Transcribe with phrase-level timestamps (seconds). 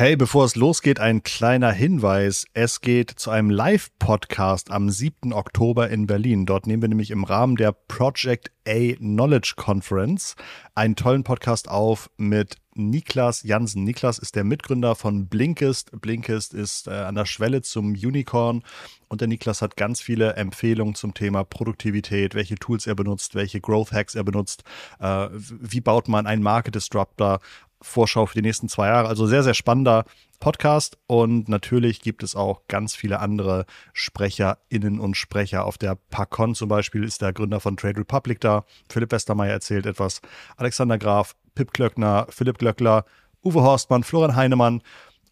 [0.00, 2.46] Hey, bevor es losgeht, ein kleiner Hinweis.
[2.52, 5.32] Es geht zu einem Live-Podcast am 7.
[5.32, 6.46] Oktober in Berlin.
[6.46, 10.36] Dort nehmen wir nämlich im Rahmen der Project A Knowledge Conference
[10.76, 13.82] einen tollen Podcast auf mit Niklas Jansen.
[13.82, 15.90] Niklas ist der Mitgründer von Blinkist.
[16.00, 18.62] Blinkist ist äh, an der Schwelle zum Unicorn
[19.08, 23.60] und der Niklas hat ganz viele Empfehlungen zum Thema Produktivität, welche Tools er benutzt, welche
[23.60, 24.62] Growth Hacks er benutzt,
[25.00, 27.40] äh, wie baut man einen Market Disruptor
[27.80, 29.08] Vorschau für die nächsten zwei Jahre.
[29.08, 30.04] Also sehr, sehr spannender
[30.40, 30.98] Podcast.
[31.06, 35.64] Und natürlich gibt es auch ganz viele andere SprecherInnen und Sprecher.
[35.64, 38.64] Auf der PACON zum Beispiel ist der Gründer von Trade Republic da.
[38.88, 40.20] Philipp Westermeier erzählt etwas.
[40.56, 43.04] Alexander Graf, Pip Klöckner, Philipp Glöckler,
[43.44, 44.82] Uwe Horstmann, Florian Heinemann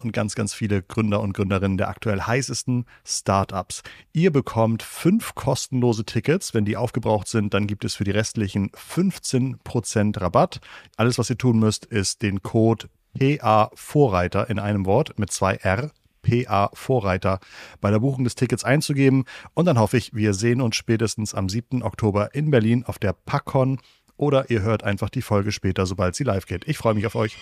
[0.02, 3.82] und ganz, ganz viele Gründer und Gründerinnen der aktuell heißesten Startups.
[4.12, 6.54] Ihr bekommt fünf kostenlose Tickets.
[6.54, 10.60] Wenn die aufgebraucht sind, dann gibt es für die restlichen 15% Rabatt.
[10.96, 15.54] Alles, was ihr tun müsst, ist den Code PA Vorreiter in einem Wort mit zwei
[15.54, 15.90] R
[16.23, 17.40] PA Vorreiter
[17.80, 19.24] bei der Buchung des Tickets einzugeben.
[19.54, 21.82] Und dann hoffe ich, wir sehen uns spätestens am 7.
[21.82, 23.79] Oktober in Berlin auf der PACON
[24.16, 26.66] oder ihr hört einfach die Folge später, sobald sie live geht.
[26.66, 27.37] Ich freue mich auf euch.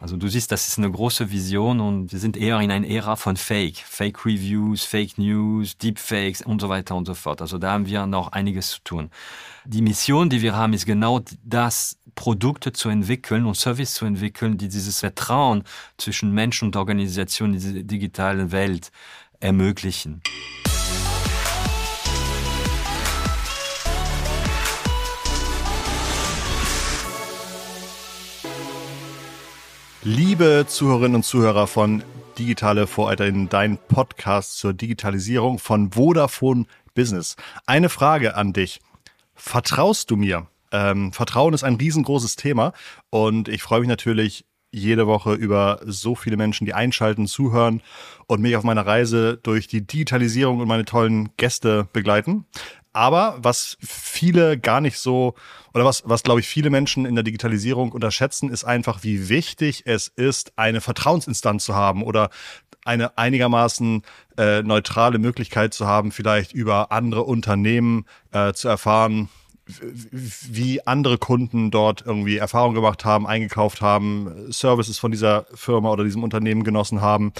[0.00, 3.16] Also du siehst, das ist eine große Vision und wir sind eher in einer Ära
[3.16, 7.40] von Fake, Fake Reviews, Fake News, Deepfakes und so weiter und so fort.
[7.40, 9.10] Also da haben wir noch einiges zu tun.
[9.64, 14.58] Die Mission, die wir haben, ist genau das, Produkte zu entwickeln und Service zu entwickeln,
[14.58, 15.62] die dieses Vertrauen
[15.98, 18.90] zwischen Mensch und Organisation in dieser digitalen Welt
[19.38, 20.20] ermöglichen.
[30.10, 32.02] Liebe Zuhörerinnen und Zuhörer von
[32.38, 36.64] Digitale VorreiterInnen, dein Podcast zur Digitalisierung von Vodafone
[36.94, 37.36] Business.
[37.66, 38.80] Eine Frage an dich.
[39.34, 40.46] Vertraust du mir?
[40.72, 42.72] Ähm, Vertrauen ist ein riesengroßes Thema
[43.10, 47.82] und ich freue mich natürlich jede Woche über so viele Menschen, die einschalten, zuhören
[48.26, 52.46] und mich auf meiner Reise durch die Digitalisierung und meine tollen Gäste begleiten.
[52.94, 55.34] Aber was viele gar nicht so,
[55.78, 59.84] oder was, was glaube ich viele Menschen in der Digitalisierung unterschätzen, ist einfach, wie wichtig
[59.86, 62.30] es ist, eine Vertrauensinstanz zu haben oder
[62.84, 64.02] eine einigermaßen
[64.36, 69.28] äh, neutrale Möglichkeit zu haben, vielleicht über andere Unternehmen äh, zu erfahren,
[69.68, 76.04] wie andere Kunden dort irgendwie Erfahrung gemacht haben, eingekauft haben, Services von dieser Firma oder
[76.04, 77.32] diesem Unternehmen genossen haben.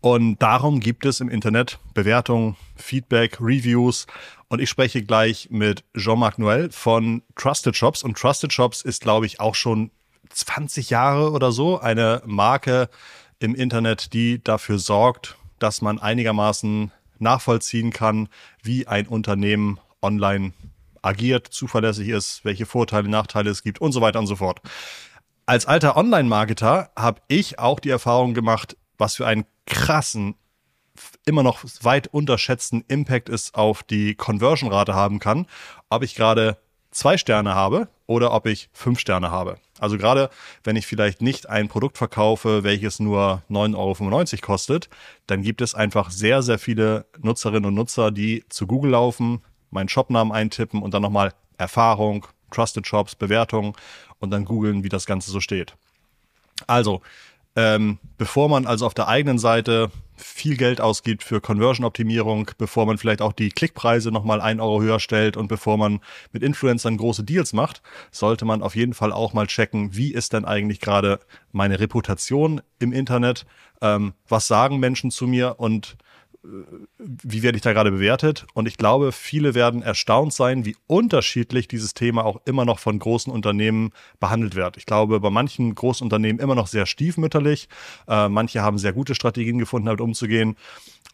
[0.00, 4.06] Und darum gibt es im Internet Bewertungen, Feedback, Reviews.
[4.48, 8.02] Und ich spreche gleich mit Jean-Marc Noël von Trusted Shops.
[8.02, 9.90] Und Trusted Shops ist, glaube ich, auch schon
[10.30, 12.88] 20 Jahre oder so eine Marke
[13.38, 18.28] im Internet, die dafür sorgt, dass man einigermaßen nachvollziehen kann,
[18.62, 20.52] wie ein Unternehmen online
[21.06, 24.60] agiert, zuverlässig ist, welche Vorteile, Nachteile es gibt und so weiter und so fort.
[25.46, 30.34] Als alter Online-Marketer habe ich auch die Erfahrung gemacht, was für einen krassen,
[31.24, 35.46] immer noch weit unterschätzten Impact es auf die Conversion-Rate haben kann,
[35.88, 36.58] ob ich gerade
[36.90, 39.58] zwei Sterne habe oder ob ich fünf Sterne habe.
[39.78, 40.30] Also gerade
[40.64, 44.88] wenn ich vielleicht nicht ein Produkt verkaufe, welches nur 9,95 Euro kostet,
[45.26, 49.88] dann gibt es einfach sehr, sehr viele Nutzerinnen und Nutzer, die zu Google laufen, meinen
[49.88, 53.76] Shopnamen eintippen und dann nochmal Erfahrung, Trusted Shops, Bewertung
[54.18, 55.74] und dann googeln, wie das Ganze so steht.
[56.66, 57.02] Also,
[57.54, 62.98] ähm, bevor man also auf der eigenen Seite viel Geld ausgibt für Conversion-Optimierung, bevor man
[62.98, 66.00] vielleicht auch die Klickpreise nochmal ein Euro höher stellt und bevor man
[66.32, 70.32] mit Influencern große Deals macht, sollte man auf jeden Fall auch mal checken, wie ist
[70.32, 71.20] denn eigentlich gerade
[71.52, 73.46] meine Reputation im Internet,
[73.80, 75.96] ähm, was sagen Menschen zu mir und
[76.98, 78.46] wie werde ich da gerade bewertet?
[78.54, 82.98] Und ich glaube, viele werden erstaunt sein, wie unterschiedlich dieses Thema auch immer noch von
[82.98, 84.76] großen Unternehmen behandelt wird.
[84.76, 87.68] Ich glaube, bei manchen großen Unternehmen immer noch sehr stiefmütterlich.
[88.08, 90.56] Äh, manche haben sehr gute Strategien gefunden, damit umzugehen.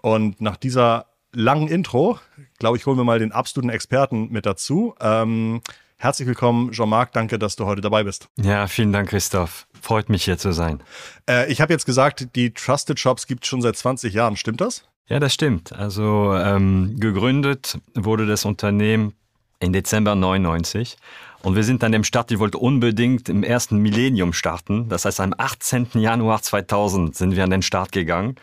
[0.03, 2.19] Und nach dieser langen Intro,
[2.59, 4.95] glaube ich, holen wir mal den absoluten Experten mit dazu.
[5.01, 5.63] Ähm,
[5.97, 7.13] herzlich willkommen, Jean-Marc.
[7.13, 8.29] Danke, dass du heute dabei bist.
[8.37, 9.67] Ja, vielen Dank, Christoph.
[9.81, 10.83] Freut mich hier zu sein.
[11.29, 14.37] Äh, ich habe jetzt gesagt, die Trusted Shops gibt es schon seit 20 Jahren.
[14.37, 14.85] Stimmt das?
[15.09, 15.73] Ja, das stimmt.
[15.73, 19.15] Also ähm, gegründet wurde das Unternehmen
[19.61, 20.97] im Dezember 99
[21.43, 24.89] und wir sind an dem Start, ich wollte unbedingt im ersten Millennium starten.
[24.89, 25.89] Das heißt, am 18.
[25.95, 28.37] Januar 2000 sind wir an den Start gegangen.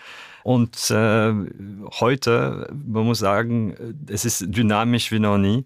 [0.44, 1.34] Und äh,
[2.00, 5.66] heute, man muss sagen, es ist dynamisch wie noch nie.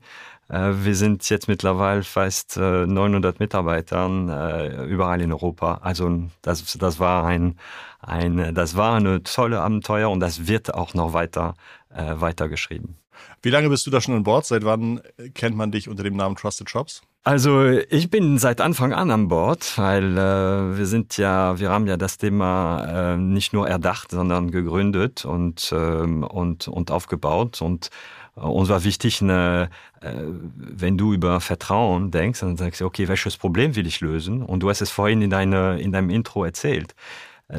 [0.54, 5.80] Äh, wir sind jetzt mittlerweile fast 900 äh, Mitarbeitern äh, überall in Europa.
[5.82, 7.58] Also das, das war ein,
[8.02, 11.56] ein, das war eine tolle Abenteuer und das wird auch noch weiter
[11.90, 12.98] äh, weitergeschrieben.
[13.42, 14.46] Wie lange bist du da schon an Bord?
[14.46, 15.02] Seit wann
[15.34, 17.02] kennt man dich unter dem Namen Trusted Shops?
[17.26, 21.88] Also ich bin seit Anfang an an Bord, weil äh, wir sind ja, wir haben
[21.88, 27.62] ja das Thema äh, nicht nur erdacht, sondern gegründet und, ähm, und, und aufgebaut.
[27.62, 27.90] Und
[28.36, 29.70] uns war wichtig, eine,
[30.02, 30.14] äh,
[30.56, 34.42] wenn du über Vertrauen denkst, dann sagst du, okay, welches Problem will ich lösen?
[34.42, 36.96] Und du hast es vorhin in, deine, in deinem Intro erzählt.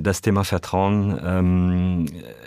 [0.01, 2.07] Das Thema Vertrauen ähm,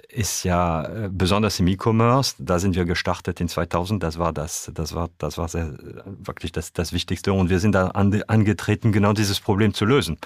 [0.09, 2.35] ist ja äh, besonders im E-Commerce.
[2.39, 4.01] Da sind wir gestartet in 2000.
[4.01, 5.73] Das war das, das war, das war sehr,
[6.05, 7.33] wirklich das, das Wichtigste.
[7.33, 10.17] Und wir sind da angetreten, genau dieses Problem zu lösen.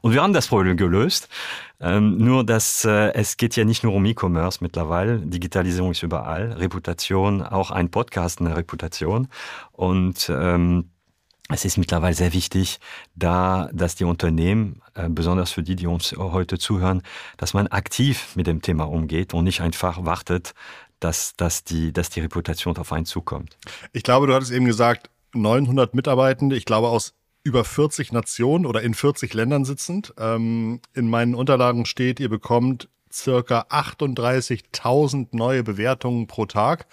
[0.00, 1.28] Und wir haben das Problem gelöst.
[1.80, 5.20] Ähm, nur, dass äh, es geht ja nicht nur um E-Commerce mittlerweile.
[5.20, 6.52] Digitalisierung ist überall.
[6.52, 9.28] Reputation, auch ein Podcast eine Reputation.
[9.72, 10.90] Und ähm,
[11.48, 12.78] es ist mittlerweile sehr wichtig,
[13.14, 17.02] da, dass die Unternehmen, äh, besonders für die, die uns heute zuhören,
[17.36, 20.54] dass man aktiv mit dem Thema umgeht und nicht einfach wartet,
[21.00, 23.56] dass, dass, die, dass die Reputation auf einen zukommt.
[23.92, 27.14] Ich glaube, du hattest eben gesagt, 900 Mitarbeitende, ich glaube aus
[27.44, 30.12] über 40 Nationen oder in 40 Ländern sitzend.
[30.18, 36.86] Ähm, in meinen Unterlagen steht, ihr bekommt circa 38.000 neue Bewertungen pro Tag.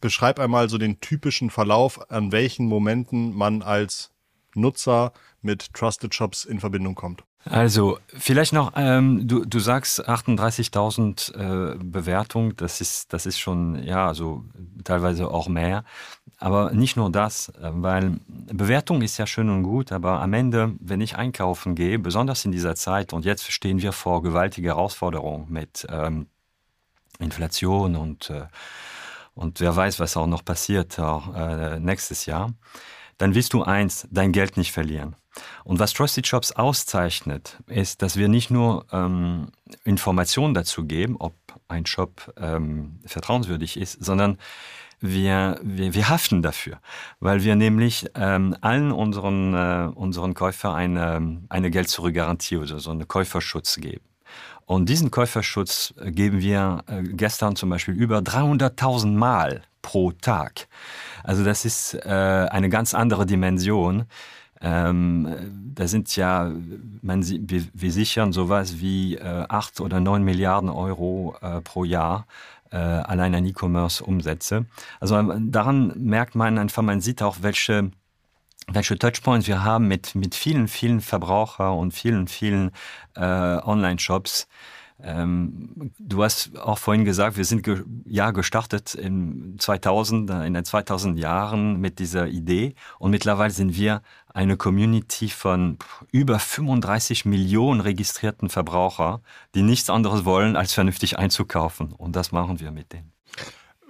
[0.00, 4.10] Beschreib einmal so den typischen Verlauf, an welchen Momenten man als
[4.54, 5.12] Nutzer
[5.42, 7.24] mit Trusted Shops in Verbindung kommt.
[7.44, 13.82] Also vielleicht noch, ähm, du, du sagst 38.000 äh, Bewertungen, das ist, das ist schon,
[13.84, 14.44] ja, also
[14.84, 15.84] teilweise auch mehr.
[16.38, 20.74] Aber nicht nur das, äh, weil Bewertung ist ja schön und gut, aber am Ende,
[20.80, 25.46] wenn ich einkaufen gehe, besonders in dieser Zeit, und jetzt stehen wir vor gewaltige Herausforderungen
[25.48, 26.26] mit ähm,
[27.18, 28.46] Inflation und äh,
[29.38, 32.52] und wer weiß, was auch noch passiert auch, äh, nächstes Jahr,
[33.18, 35.16] dann willst du eins, dein Geld nicht verlieren.
[35.64, 39.50] Und was Trusted Shops auszeichnet, ist, dass wir nicht nur ähm,
[39.84, 41.34] Informationen dazu geben, ob
[41.68, 44.38] ein Shop ähm, vertrauenswürdig ist, sondern
[45.00, 46.80] wir, wir, wir haften dafür,
[47.20, 53.06] weil wir nämlich ähm, allen unseren, äh, unseren Käufer eine, eine Geld-Zurück-Garantie oder so einen
[53.06, 54.04] Käuferschutz geben.
[54.68, 60.68] Und diesen Käuferschutz äh, geben wir äh, gestern zum Beispiel über 300.000 Mal pro Tag.
[61.24, 62.08] Also das ist äh,
[62.50, 64.04] eine ganz andere Dimension.
[64.60, 66.52] Ähm, da sind ja,
[67.00, 72.26] man, wir, wir sichern sowas wie äh, 8 oder 9 Milliarden Euro äh, pro Jahr
[72.70, 74.66] äh, allein an E-Commerce-Umsätze.
[75.00, 77.90] Also daran merkt man einfach, man sieht auch, welche
[78.72, 82.70] welche Touchpoints wir haben mit, mit vielen, vielen Verbraucher und vielen, vielen
[83.16, 84.46] äh, Online-Shops.
[85.00, 90.64] Ähm, du hast auch vorhin gesagt, wir sind ge ja gestartet in 2000, in den
[90.64, 94.02] 2000 Jahren mit dieser Idee und mittlerweile sind wir
[94.34, 95.78] eine Community von
[96.10, 99.20] über 35 Millionen registrierten Verbraucher,
[99.54, 103.12] die nichts anderes wollen, als vernünftig einzukaufen und das machen wir mit denen.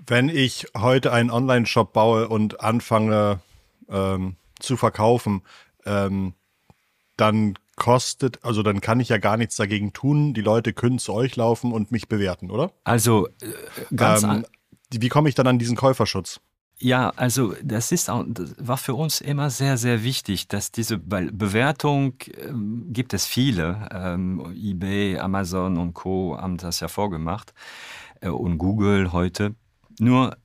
[0.07, 3.41] Wenn ich heute einen Online-Shop baue und anfange,
[3.89, 5.43] ähm zu verkaufen,
[5.85, 6.35] ähm,
[7.17, 10.35] dann kostet, also dann kann ich ja gar nichts dagegen tun.
[10.35, 12.73] Die Leute können zu euch laufen und mich bewerten, oder?
[12.85, 14.45] Also äh, ganz ähm,
[14.91, 16.41] wie komme ich dann an diesen Käuferschutz?
[16.81, 20.97] Ja, also das ist auch, das war für uns immer sehr, sehr wichtig, dass diese
[20.97, 23.89] Bewertung ähm, gibt es viele.
[23.93, 26.39] Ähm, eBay, Amazon und Co.
[26.39, 27.53] haben das ja vorgemacht
[28.21, 29.57] äh, und Google heute.
[29.99, 30.37] Nur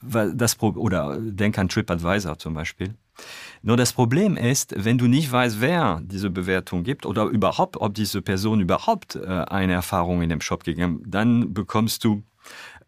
[0.00, 2.94] weil das oder denk an TripAdvisor zum Beispiel.
[3.62, 7.94] Nur das Problem ist, wenn du nicht weißt, wer diese Bewertung gibt oder überhaupt, ob
[7.94, 12.22] diese Person überhaupt äh, eine Erfahrung in dem Shop gegeben, dann bekommst du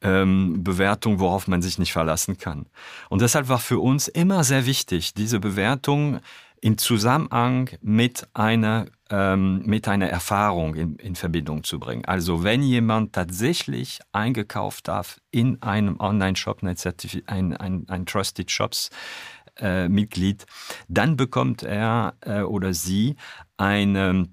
[0.02, 2.66] ähm, Bewertung, worauf man sich nicht verlassen kann.
[3.08, 6.20] Und deshalb war für uns immer sehr wichtig, diese Bewertung
[6.60, 12.04] in Zusammenhang mit einer, ähm, mit einer Erfahrung in, in Verbindung zu bringen.
[12.04, 18.90] Also wenn jemand tatsächlich eingekauft darf in einem Online-Shop, ein, ein, ein Trusted Shops,
[19.56, 20.46] äh, Mitglied,
[20.88, 23.16] dann bekommt er äh, oder sie
[23.56, 24.28] eine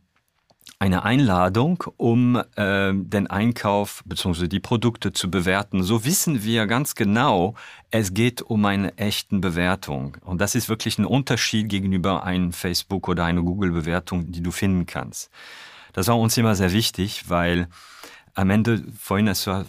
[0.79, 4.47] eine Einladung, um äh, den Einkauf bzw.
[4.47, 5.81] die Produkte zu bewerten.
[5.81, 7.55] So wissen wir ganz genau,
[7.89, 10.17] es geht um eine echten Bewertung.
[10.23, 14.85] Und das ist wirklich ein Unterschied gegenüber einem Facebook oder einer Google-Bewertung, die du finden
[14.85, 15.31] kannst.
[15.93, 17.67] Das war uns immer sehr wichtig, weil
[18.37, 19.65] am Ende, vorhin hast du äh,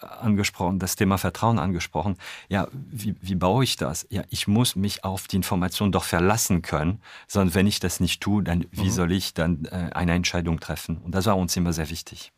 [0.00, 2.16] angesprochen, das Thema Vertrauen angesprochen.
[2.48, 4.06] Ja, wie, wie baue ich das?
[4.10, 8.20] Ja, ich muss mich auf die Information doch verlassen können, sondern wenn ich das nicht
[8.20, 8.90] tue, dann wie mhm.
[8.90, 10.98] soll ich dann äh, eine Entscheidung treffen?
[10.98, 12.32] Und das war uns immer sehr wichtig.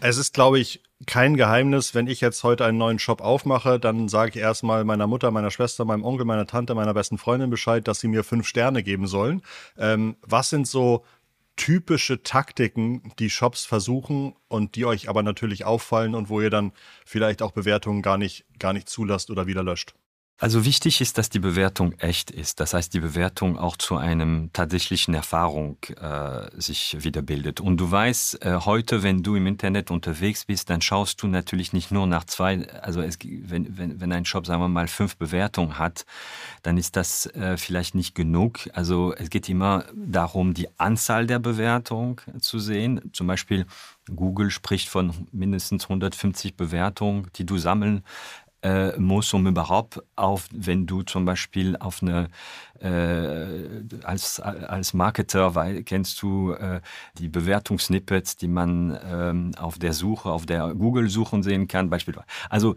[0.00, 4.08] Es ist, glaube ich, kein Geheimnis, wenn ich jetzt heute einen neuen Shop aufmache, dann
[4.08, 7.86] sage ich erstmal meiner Mutter, meiner Schwester, meinem Onkel, meiner Tante, meiner besten Freundin Bescheid,
[7.88, 9.42] dass sie mir fünf Sterne geben sollen.
[9.76, 11.04] Ähm, was sind so
[11.56, 16.72] typische Taktiken, die Shops versuchen und die euch aber natürlich auffallen und wo ihr dann
[17.04, 19.94] vielleicht auch Bewertungen gar nicht, gar nicht zulasst oder wieder löscht?
[20.38, 22.60] Also wichtig ist, dass die Bewertung echt ist.
[22.60, 27.58] Das heißt, die Bewertung auch zu einem tatsächlichen Erfahrung äh, sich wiederbildet.
[27.62, 31.72] Und du weißt, äh, heute, wenn du im Internet unterwegs bist, dann schaust du natürlich
[31.72, 35.16] nicht nur nach zwei, also es, wenn, wenn, wenn ein Shop, sagen wir mal, fünf
[35.16, 36.04] Bewertungen hat,
[36.62, 38.68] dann ist das äh, vielleicht nicht genug.
[38.74, 43.00] Also es geht immer darum, die Anzahl der Bewertungen zu sehen.
[43.14, 43.64] Zum Beispiel
[44.14, 48.04] Google spricht von mindestens 150 Bewertungen, die du sammeln
[48.66, 52.28] äh, muss, um überhaupt auf, wenn du zum Beispiel auf eine
[52.80, 56.80] äh, als, als Marketer weil, kennst du äh,
[57.18, 62.26] die Bewertungssnippets, die man ähm, auf der Suche, auf der Google-Suche sehen kann, beispielsweise.
[62.50, 62.74] Also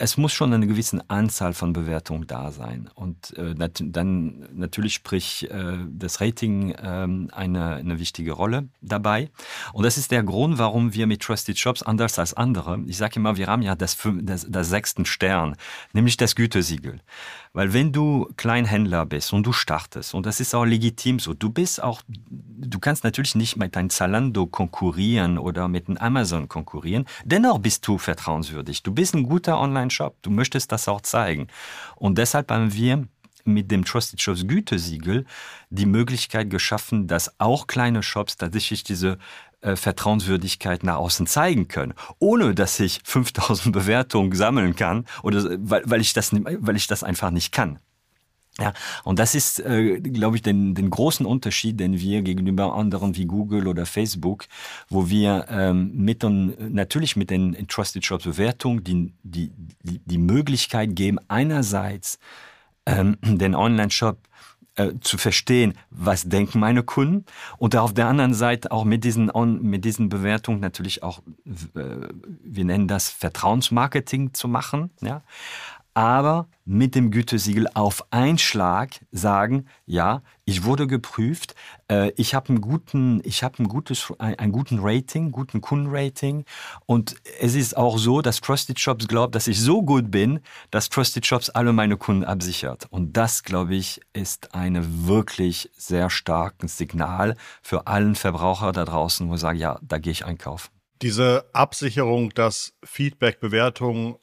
[0.00, 2.88] es muss schon eine gewisse Anzahl von Bewertungen da sein.
[2.94, 9.30] Und äh, nat dann natürlich spricht äh, das Rating äh, eine, eine wichtige Rolle dabei.
[9.72, 13.16] Und das ist der Grund, warum wir mit Trusted Shops anders als andere, ich sage
[13.16, 15.56] immer, wir haben ja das, das, das sechsten Stern,
[15.92, 17.00] nämlich das Gütesiegel.
[17.52, 21.50] Weil wenn du Kleinhändler bist und du startest, und das ist auch legitim so, du
[21.50, 27.06] bist auch, du kannst natürlich nicht mit einem Zalando konkurrieren oder mit einem Amazon konkurrieren,
[27.24, 28.82] dennoch bist du vertrauenswürdig.
[28.82, 31.48] Du bist ein guter Online-Shop, du möchtest das auch zeigen.
[31.96, 33.06] Und deshalb haben wir
[33.48, 35.24] mit dem Trusted Shops Gütesiegel
[35.70, 39.18] die Möglichkeit geschaffen, dass auch kleine Shops tatsächlich diese
[39.60, 45.82] äh, Vertrauenswürdigkeit nach außen zeigen können, ohne dass ich 5000 Bewertungen sammeln kann oder weil,
[45.84, 47.78] weil ich das weil ich das einfach nicht kann.
[48.60, 48.72] Ja,
[49.04, 53.26] und das ist, äh, glaube ich, den, den großen Unterschied, den wir gegenüber anderen wie
[53.26, 54.46] Google oder Facebook,
[54.88, 60.96] wo wir ähm, mit und natürlich mit den Trusted Shops Bewertungen die, die, die, Möglichkeit
[60.96, 62.18] geben, einerseits
[62.84, 64.18] ähm, den Online-Shop
[64.78, 67.24] äh, zu verstehen, was denken meine Kunden
[67.58, 69.30] und auf der anderen Seite auch mit diesen,
[69.60, 71.20] mit diesen Bewertungen natürlich auch,
[71.74, 72.08] äh,
[72.44, 74.90] wir nennen das Vertrauensmarketing zu machen.
[75.00, 75.22] Ja?
[75.98, 81.56] Aber mit dem Gütesiegel auf einen Schlag sagen, ja, ich wurde geprüft,
[81.90, 86.44] äh, ich habe ein, guten, ich ein gutes, ein, ein guten Rating, guten Kundenrating
[86.86, 90.38] und es ist auch so, dass Trusted Shops glaubt, dass ich so gut bin,
[90.70, 92.86] dass Trusted Shops alle meine Kunden absichert.
[92.90, 99.28] Und das, glaube ich, ist ein wirklich sehr starkes Signal für allen Verbraucher da draußen,
[99.28, 100.70] wo sagen, ja, da gehe ich einkaufen.
[101.02, 104.14] Diese Absicherung, dass Feedback, Bewertungen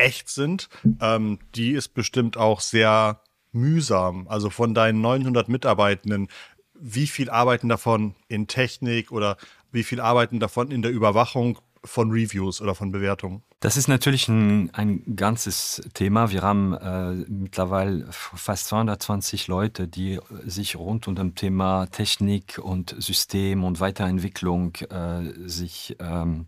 [0.00, 0.68] echt sind,
[1.00, 4.26] ähm, die ist bestimmt auch sehr mühsam.
[4.28, 6.28] Also von deinen 900 Mitarbeitenden,
[6.74, 9.36] wie viel arbeiten davon in Technik oder
[9.70, 13.42] wie viel arbeiten davon in der Überwachung von Reviews oder von Bewertungen?
[13.60, 16.30] Das ist natürlich ein, ein ganzes Thema.
[16.30, 22.94] Wir haben äh, mittlerweile fast 220 Leute, die sich rund um das Thema Technik und
[22.98, 26.46] System und Weiterentwicklung äh, sich ähm,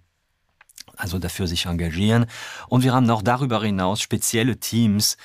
[1.03, 2.27] also dafür sich engagieren.
[2.69, 5.17] Und wir haben auch darüber hinaus spezielle Teams,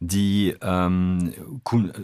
[0.00, 1.32] die ähm,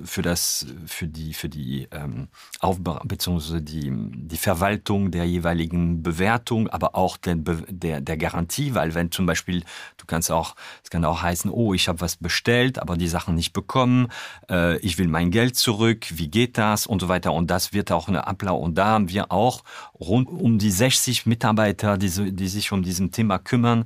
[0.05, 2.29] für das für die für die ähm,
[2.61, 3.61] Aufbau bzw.
[3.61, 9.27] die die Verwaltung der jeweiligen Bewertung, aber auch der, der der Garantie, weil wenn zum
[9.27, 9.63] Beispiel
[9.99, 13.35] du kannst auch es kann auch heißen, oh ich habe was bestellt, aber die Sachen
[13.35, 14.09] nicht bekommen,
[14.49, 17.93] äh, ich will mein Geld zurück, wie geht das und so weiter und das wird
[17.93, 19.65] auch eine Ablauf und da haben wir auch
[20.01, 23.85] rund um die 60 Mitarbeiter, die, die sich um diesen Thema kümmern.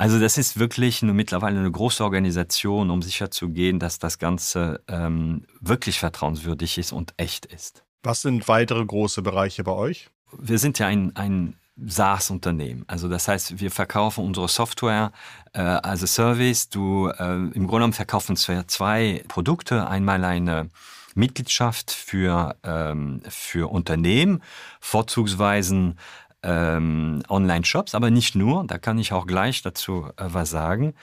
[0.00, 5.44] Also das ist wirklich eine, mittlerweile eine große Organisation, um sicherzugehen, dass das Ganze ähm,
[5.60, 7.84] wirklich vertrauenswürdig ist und echt ist.
[8.02, 10.08] Was sind weitere große Bereiche bei euch?
[10.38, 12.84] Wir sind ja ein, ein SaaS-Unternehmen.
[12.86, 15.12] Also das heißt, wir verkaufen unsere Software
[15.52, 16.70] äh, als Service.
[16.70, 19.86] Du äh, im Grunde genommen verkaufen wir zwei Produkte.
[19.86, 20.70] Einmal eine
[21.14, 24.42] Mitgliedschaft für, ähm, für Unternehmen,
[24.80, 25.94] vorzugsweise
[26.42, 30.94] ähm, Online-Shops, aber nicht nur, da kann ich auch gleich dazu äh, was sagen.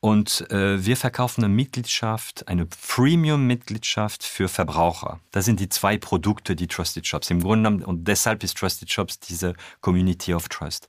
[0.00, 5.18] Und äh, wir verkaufen eine Mitgliedschaft, eine Premium-Mitgliedschaft für Verbraucher.
[5.32, 8.92] Das sind die zwei Produkte, die Trusted Shops im Grunde genommen, und deshalb ist Trusted
[8.92, 10.88] Shops diese Community of Trust.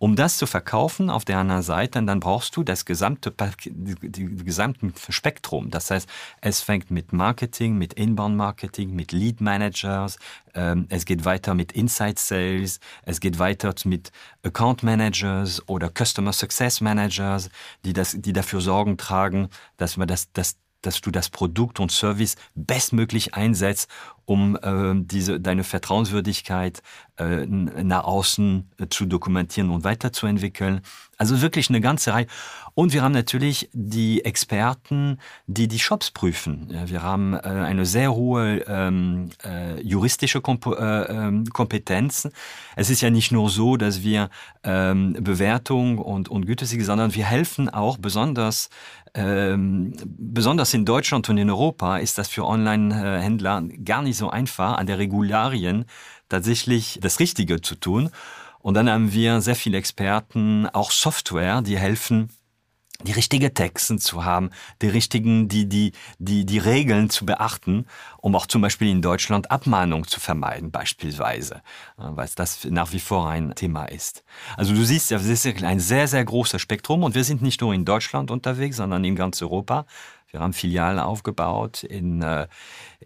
[0.00, 3.32] Um das zu verkaufen, auf der anderen Seite, dann brauchst du das gesamte,
[3.64, 5.70] die, gesamte Spektrum.
[5.70, 6.08] Das heißt,
[6.40, 10.18] es fängt mit Marketing, mit Inbound-Marketing, mit Lead-Managers,
[10.88, 14.10] es geht weiter mit Inside Sales, es geht weiter mit
[14.42, 17.50] Account Managers oder Customer Success Managers,
[17.84, 21.92] die, das, die dafür Sorgen tragen, dass, man das, das, dass du das Produkt und
[21.92, 23.88] Service bestmöglich einsetzt,
[24.28, 26.82] um äh, diese, deine Vertrauenswürdigkeit
[27.16, 30.82] äh, nach außen äh, zu dokumentieren und weiterzuentwickeln.
[31.16, 32.26] Also wirklich eine ganze Reihe.
[32.74, 36.68] Und wir haben natürlich die Experten, die die Shops prüfen.
[36.84, 42.28] Wir haben äh, eine sehr hohe ähm, äh, juristische Komp äh, ähm, Kompetenz.
[42.76, 44.28] Es ist ja nicht nur so, dass wir
[44.62, 48.68] ähm, Bewertung und, und Gütesiegel, sondern wir helfen auch besonders
[49.14, 54.76] ähm, besonders in Deutschland und in Europa ist das für Online-Händler gar nicht so einfach,
[54.76, 55.86] an der Regularien
[56.28, 58.10] tatsächlich das Richtige zu tun.
[58.60, 62.30] Und dann haben wir sehr viele Experten, auch Software, die helfen,
[63.04, 64.50] die richtige Texten zu haben,
[64.82, 67.86] die richtigen, die, die, die, die Regeln zu beachten,
[68.18, 71.62] um auch zum Beispiel in Deutschland Abmahnung zu vermeiden, beispielsweise,
[71.96, 74.24] weil das nach wie vor ein Thema ist.
[74.56, 77.72] Also du siehst, das ist ein sehr, sehr großer Spektrum und wir sind nicht nur
[77.72, 79.86] in Deutschland unterwegs, sondern in ganz Europa.
[80.30, 82.48] Wir haben Filialen aufgebaut in, äh,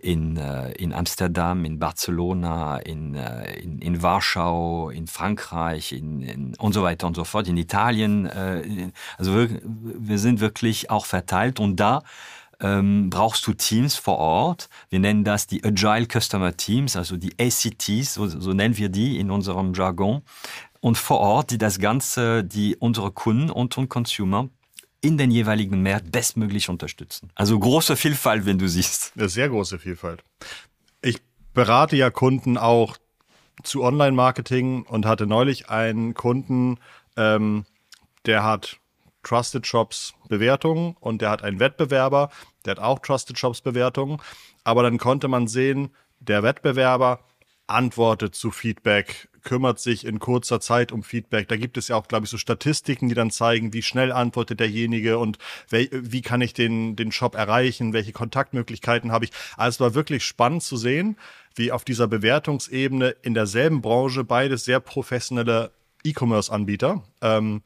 [0.03, 6.55] in, äh, in Amsterdam, in Barcelona, in, äh, in, in Warschau, in Frankreich in, in,
[6.57, 8.29] und so weiter und so fort, in Italien.
[9.17, 12.03] Also wir, wir sind wirklich auch verteilt und da
[12.61, 14.69] ähm, brauchst du Teams vor Ort.
[14.89, 19.19] Wir nennen das die Agile Customer Teams, also die ACTs, so, so nennen wir die
[19.19, 20.23] in unserem Jargon.
[20.81, 24.49] Und vor Ort, die das Ganze, die unsere Kunden und und Consumer
[25.03, 27.31] in den jeweiligen Markt bestmöglich unterstützen.
[27.35, 29.13] Also große Vielfalt, wenn du siehst.
[29.17, 30.25] Eine sehr große Vielfalt.
[31.03, 31.19] Ich
[31.53, 32.97] berate ja Kunden auch
[33.63, 36.79] zu Online-Marketing und hatte neulich einen Kunden,
[37.17, 37.67] ähm,
[38.25, 38.79] der hat
[39.25, 42.31] Trusted Shops Bewertungen und der hat einen Wettbewerber,
[42.65, 44.21] der hat auch Trusted Shops Bewertungen.
[44.65, 45.91] Aber dann konnte man sehen,
[46.21, 47.21] der Wettbewerber
[47.67, 51.49] antwortet zu Feedback kümmert sich in kurzer Zeit um Feedback.
[51.49, 54.61] Da gibt es ja auch, glaube ich, so Statistiken, die dann zeigen, wie schnell antwortet
[54.61, 55.39] derjenige und
[55.69, 59.33] wie kann ich den, den Shop erreichen, welche Kontaktmöglichkeiten habe ich.
[59.57, 61.17] Also es war wirklich spannend zu sehen,
[61.55, 65.73] wie auf dieser Bewertungsebene in derselben Branche beides sehr professionelle
[66.05, 67.63] E-Commerce-Anbieter ähm,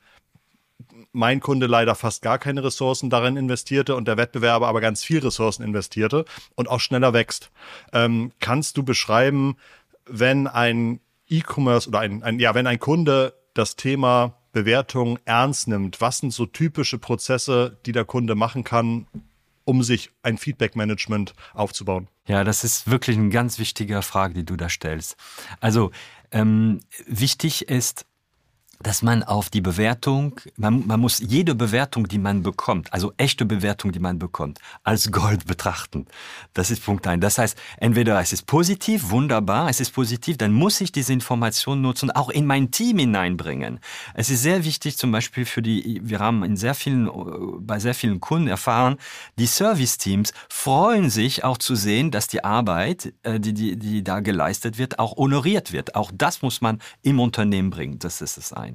[1.13, 5.21] mein Kunde leider fast gar keine Ressourcen darin investierte und der Wettbewerber aber ganz viel
[5.21, 7.51] Ressourcen investierte und auch schneller wächst.
[7.93, 9.57] Ähm, kannst du beschreiben,
[10.07, 16.01] wenn ein E-Commerce oder ein, ein, ja, wenn ein Kunde das Thema Bewertung ernst nimmt,
[16.01, 19.07] was sind so typische Prozesse, die der Kunde machen kann,
[19.65, 22.09] um sich ein Feedback-Management aufzubauen?
[22.27, 25.17] Ja, das ist wirklich eine ganz wichtige Frage, die du da stellst.
[25.61, 25.91] Also
[26.31, 28.07] ähm, wichtig ist,
[28.83, 33.45] dass man auf die Bewertung, man, man muss jede Bewertung, die man bekommt, also echte
[33.45, 36.07] Bewertung, die man bekommt, als Gold betrachten.
[36.55, 37.21] Das ist Punkt ein.
[37.21, 41.81] Das heißt, entweder es ist positiv, wunderbar, es ist positiv, dann muss ich diese Information
[41.81, 43.81] nutzen, auch in mein Team hineinbringen.
[44.15, 47.11] Es ist sehr wichtig, zum Beispiel für die, wir haben in sehr vielen,
[47.67, 48.97] bei sehr vielen Kunden erfahren,
[49.39, 54.21] die Service-Teams freuen sich auch zu sehen, dass die Arbeit, äh, die, die, die da
[54.21, 55.95] geleistet wird, auch honoriert wird.
[55.95, 57.99] Auch das muss man im Unternehmen bringen.
[57.99, 58.66] Das ist es eine.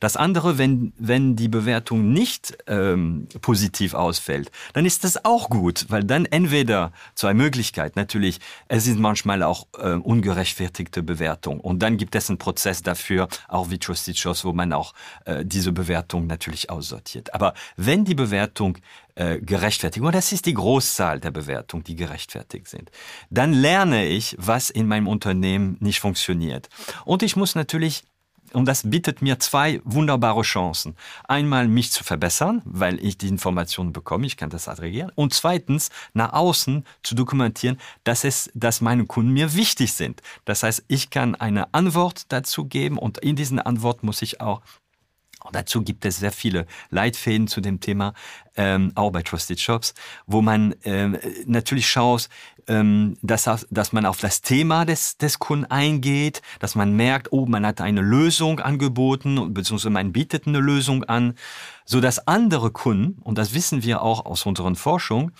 [0.00, 5.86] Das andere, wenn, wenn die Bewertung nicht ähm, positiv ausfällt, dann ist das auch gut,
[5.88, 11.96] weil dann entweder zwei Möglichkeiten, natürlich, es sind manchmal auch äh, ungerechtfertigte Bewertungen und dann
[11.96, 16.26] gibt es einen Prozess dafür, auch wie Trusted Shows, wo man auch äh, diese Bewertung
[16.26, 17.34] natürlich aussortiert.
[17.34, 18.78] Aber wenn die Bewertung
[19.14, 22.90] äh, gerechtfertigt, und das ist die Großzahl der Bewertungen, die gerechtfertigt sind,
[23.30, 26.68] dann lerne ich, was in meinem Unternehmen nicht funktioniert.
[27.04, 28.04] Und ich muss natürlich
[28.52, 30.96] und das bietet mir zwei wunderbare Chancen.
[31.26, 35.12] Einmal mich zu verbessern, weil ich die Informationen bekomme, ich kann das aggregieren.
[35.14, 40.22] Und zweitens nach außen zu dokumentieren, dass es, dass meine Kunden mir wichtig sind.
[40.44, 44.62] Das heißt, ich kann eine Antwort dazu geben und in diesen Antwort muss ich auch
[45.44, 48.14] und dazu gibt es sehr viele Leitfäden zu dem Thema,
[48.56, 49.94] ähm, auch bei Trusted Shops,
[50.26, 52.28] wo man ähm, natürlich schaut,
[52.66, 57.46] ähm, dass, dass man auf das Thema des, des Kunden eingeht, dass man merkt, oh,
[57.46, 61.34] man hat eine Lösung angeboten, beziehungsweise man bietet eine Lösung an,
[61.84, 65.32] so dass andere Kunden, und das wissen wir auch aus unseren Forschung,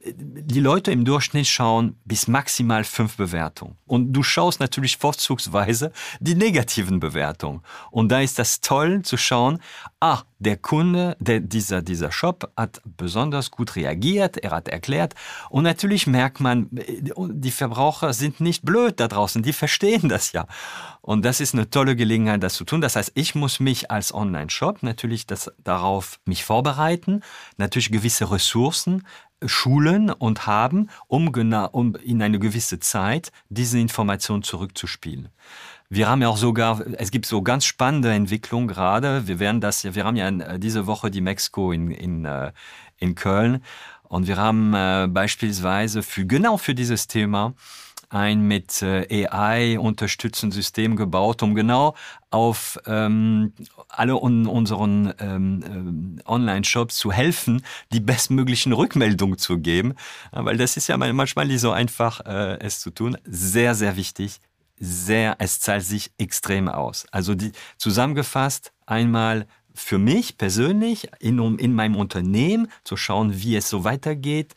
[0.00, 3.76] die Leute im Durchschnitt schauen bis maximal fünf Bewertungen.
[3.86, 7.62] Und du schaust natürlich vorzugsweise die negativen Bewertungen.
[7.90, 9.60] Und da ist das toll zu schauen,
[10.00, 15.14] ah, der Kunde, der, dieser, dieser Shop hat besonders gut reagiert, er hat erklärt.
[15.48, 20.46] Und natürlich merkt man, die Verbraucher sind nicht blöd da draußen, die verstehen das ja.
[21.00, 22.80] Und das ist eine tolle Gelegenheit, das zu tun.
[22.80, 27.22] Das heißt, ich muss mich als Online-Shop natürlich das, darauf mich vorbereiten,
[27.56, 29.04] natürlich gewisse Ressourcen
[29.46, 35.28] schulen und haben, um, genau, um in eine gewisse Zeit diese Information zurückzuspielen.
[35.90, 39.28] Wir haben ja auch sogar, es gibt so ganz spannende Entwicklungen gerade.
[39.28, 42.52] Wir werden das, wir haben ja diese Woche die Mexiko in, in, äh,
[42.98, 43.62] in Köln
[44.02, 47.54] und wir haben äh, beispielsweise für genau für dieses Thema
[48.08, 51.94] ein mit äh, AI unterstützendes System gebaut, um genau
[52.30, 53.52] auf ähm,
[53.88, 57.62] alle un unseren ähm, äh, Online-Shops zu helfen,
[57.92, 59.94] die bestmöglichen Rückmeldungen zu geben,
[60.32, 63.16] weil das ist ja manchmal nicht so einfach, äh, es zu tun.
[63.24, 64.40] Sehr, sehr wichtig.
[64.80, 67.06] Sehr, es zahlt sich extrem aus.
[67.12, 73.68] Also die zusammengefasst einmal für mich persönlich in, in meinem Unternehmen zu schauen, wie es
[73.68, 74.54] so weitergeht.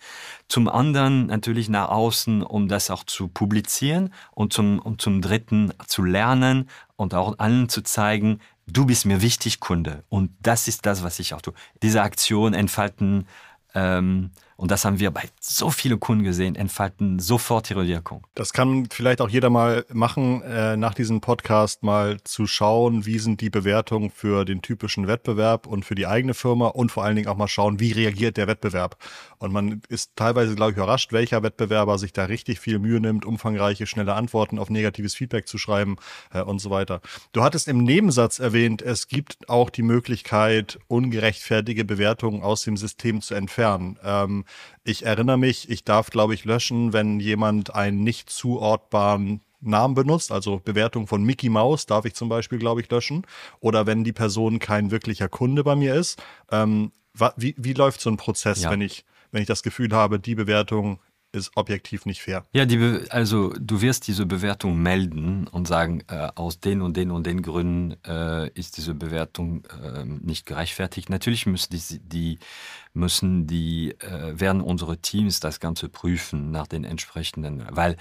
[0.48, 5.74] Zum anderen natürlich nach außen, um das auch zu publizieren und zum, und zum dritten
[5.88, 10.04] zu lernen und auch allen zu zeigen, du bist mir wichtig, Kunde.
[10.10, 11.54] Und das ist das, was ich auch tue.
[11.82, 13.28] Diese Aktion entfalten
[13.74, 18.26] ähm, und das haben wir bei so vielen Kunden gesehen, entfalten sofort ihre Wirkung.
[18.34, 23.20] Das kann vielleicht auch jeder mal machen, äh, nach diesem Podcast mal zu schauen, wie
[23.20, 27.16] sind die Bewertungen für den typischen Wettbewerb und für die eigene Firma und vor allen
[27.16, 28.98] Dingen auch mal schauen, wie reagiert der Wettbewerb.
[29.38, 33.26] Und man ist teilweise, glaube ich, überrascht, welcher Wettbewerber sich da richtig viel Mühe nimmt,
[33.26, 35.98] umfangreiche, schnelle Antworten auf negatives Feedback zu schreiben
[36.34, 37.02] äh, und so weiter.
[37.32, 43.22] Du hattest im Nebensatz erwähnt, es gibt auch die Möglichkeit, ungerechtfertige Bewertungen aus dem System
[43.22, 44.00] zu entfernen.
[44.04, 44.46] Ähm,
[44.84, 50.32] ich erinnere mich, ich darf, glaube ich, löschen, wenn jemand einen nicht zuortbaren Namen benutzt,
[50.32, 53.26] also Bewertung von Mickey Mouse darf ich zum Beispiel, glaube ich, löschen.
[53.60, 56.22] Oder wenn die Person kein wirklicher Kunde bei mir ist.
[56.52, 56.92] Ähm,
[57.36, 58.70] wie, wie läuft so ein Prozess, ja.
[58.70, 61.00] wenn ich, wenn ich das Gefühl habe, die Bewertung
[61.38, 62.46] ist objektiv nicht fair.
[62.54, 67.12] Ja, die also du wirst diese Bewertung melden und sagen, äh, aus den und den
[67.12, 71.10] und den Gründen äh, ist diese Bewertung äh, nicht gerechtfertigt.
[71.10, 72.40] Natürlich müssen die, die
[72.94, 77.96] müssen die äh, werden unsere Teams das Ganze prüfen nach den entsprechenden, weil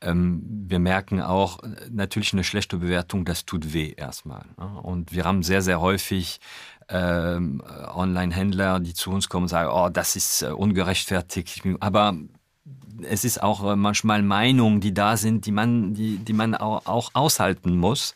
[0.00, 4.44] ähm, wir merken auch natürlich eine schlechte Bewertung, das tut weh erstmal.
[4.58, 4.80] Ne?
[4.82, 6.40] Und wir haben sehr sehr häufig
[6.88, 7.62] ähm,
[7.94, 11.62] Online-Händler, die zu uns kommen und sagen, oh, das ist äh, ungerechtfertigt.
[11.80, 12.14] Aber
[13.02, 16.86] es ist auch äh, manchmal Meinungen, die da sind, die man, die, die man auch,
[16.86, 18.14] auch aushalten muss.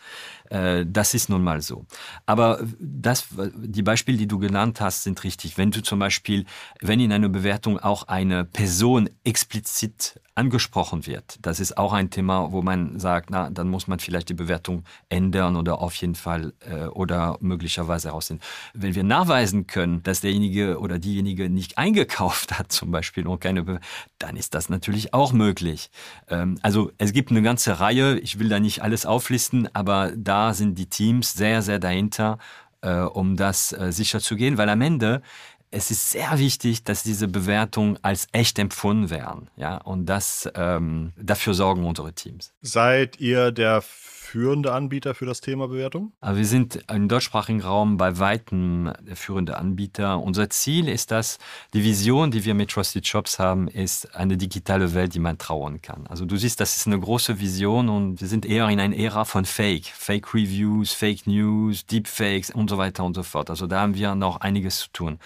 [0.50, 1.84] Äh, das ist nun mal so.
[2.26, 5.58] Aber das, die Beispiele, die du genannt hast, sind richtig.
[5.58, 6.46] Wenn du zum Beispiel,
[6.80, 12.52] wenn in einer Bewertung auch eine Person explizit angesprochen wird, das ist auch ein Thema,
[12.52, 16.52] wo man sagt, na, dann muss man vielleicht die Bewertung ändern oder auf jeden Fall
[16.60, 18.40] äh, oder möglicherweise herausnehmen.
[18.72, 23.64] Wenn wir nachweisen können, dass derjenige oder diejenige nicht eingekauft hat, zum Beispiel, und keine,
[23.64, 23.80] Be
[24.18, 25.90] dann ist das natürlich auch möglich.
[26.28, 30.54] Ähm, also es gibt eine ganze Reihe, ich will da nicht alles auflisten, aber da
[30.54, 32.38] sind die Teams sehr, sehr dahinter,
[32.80, 35.22] äh, um das äh, sicher zu gehen, weil am Ende
[35.70, 39.50] es ist sehr wichtig, dass diese Bewertungen als echt empfunden werden.
[39.56, 42.52] Ja, und das ähm, dafür sorgen unsere Teams.
[42.62, 43.82] Seid ihr der
[44.28, 46.12] führende Anbieter für das Thema Bewertung?
[46.22, 50.20] Wir sind im deutschsprachigen Raum bei weitem der führende Anbieter.
[50.20, 51.38] Unser Ziel ist das,
[51.72, 55.80] die Vision, die wir mit Trusted Shops haben, ist eine digitale Welt, die man trauen
[55.80, 56.06] kann.
[56.08, 59.24] Also du siehst, das ist eine große Vision und wir sind eher in einer Ära
[59.24, 59.86] von Fake.
[59.86, 63.48] Fake Reviews, Fake News, Deepfakes und so weiter und so fort.
[63.48, 65.18] Also da haben wir noch einiges zu tun.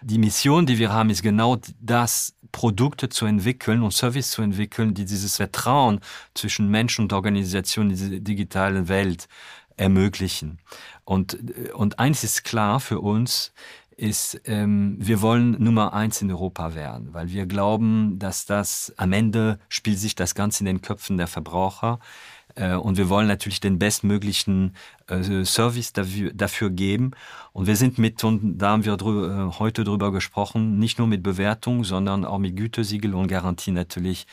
[0.00, 4.94] Die Mission, die wir haben, ist genau das, Produkte zu entwickeln und Service zu entwickeln,
[4.94, 6.00] die dieses Vertrauen
[6.34, 9.28] zwischen Menschen und Organisationen in dieser digitalen Welt
[9.76, 10.58] ermöglichen.
[11.04, 11.38] Und,
[11.74, 13.52] und eins ist klar für uns,
[13.96, 19.12] ist, ähm, wir wollen Nummer eins in Europa werden, weil wir glauben, dass das am
[19.12, 21.98] Ende spielt sich das Ganze in den Köpfen der Verbraucher.
[22.56, 24.74] Äh, und wir wollen natürlich den bestmöglichen
[25.06, 27.12] äh, Service dafür, geben.
[27.52, 31.06] Und wir sind mit, und da haben wir drü äh, heute drüber gesprochen, nicht nur
[31.06, 34.26] mit Bewertung, sondern auch mit Gütesiegel und Garantie natürlich.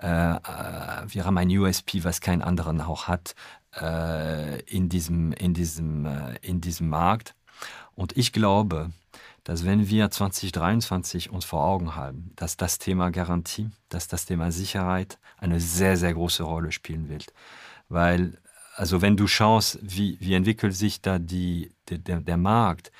[0.00, 3.34] Wir haben ein USP, was kein anderer auch hat
[4.66, 6.06] in diesem, in diesem,
[6.40, 7.34] in diesem Markt.
[7.96, 8.92] Und ich glaube,
[9.44, 14.52] dass wenn wir 2023 uns vor Augen haben, dass das Thema Garantie, dass das Thema
[14.52, 17.32] Sicherheit eine sehr, sehr große Rolle spielen wird
[17.90, 18.38] weil
[18.76, 22.90] also wenn du schaust, wie, wie entwickelt sich da die, der, der Markt,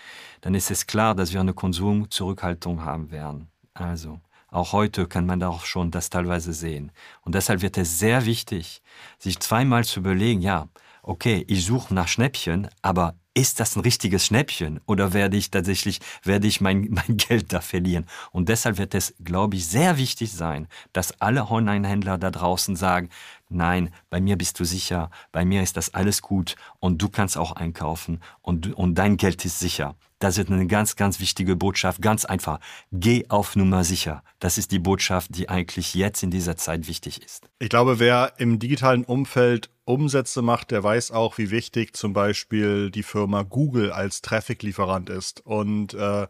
[0.43, 3.49] dann ist es klar, dass wir eine Konsumzurückhaltung haben werden.
[3.73, 6.93] Also auch heute kann man auch schon das teilweise sehen.
[7.23, 8.83] Und deshalb wird es sehr wichtig,
[9.19, 10.69] sich zweimal zu überlegen, ja,
[11.03, 16.01] okay, ich suche nach Schnäppchen, aber ist das ein richtiges Schnäppchen oder werde ich tatsächlich,
[16.25, 18.07] werde ich mein, mein Geld da verlieren?
[18.33, 23.09] Und deshalb wird es, glaube ich, sehr wichtig sein, dass alle Online-Händler da draußen sagen,
[23.51, 27.37] nein, bei mir bist du sicher, bei mir ist das alles gut und du kannst
[27.37, 29.97] auch einkaufen und, und dein Geld ist sicher.
[30.21, 32.03] Das ist eine ganz, ganz wichtige Botschaft.
[32.03, 32.61] Ganz einfach.
[32.93, 34.23] Geh auf Nummer sicher.
[34.39, 37.49] Das ist die Botschaft, die eigentlich jetzt in dieser Zeit wichtig ist.
[37.59, 42.91] Ich glaube, wer im digitalen Umfeld Umsätze macht, der weiß auch, wie wichtig zum Beispiel
[42.91, 45.41] die Firma Google als Traffic-Lieferant ist.
[45.47, 46.27] Und äh,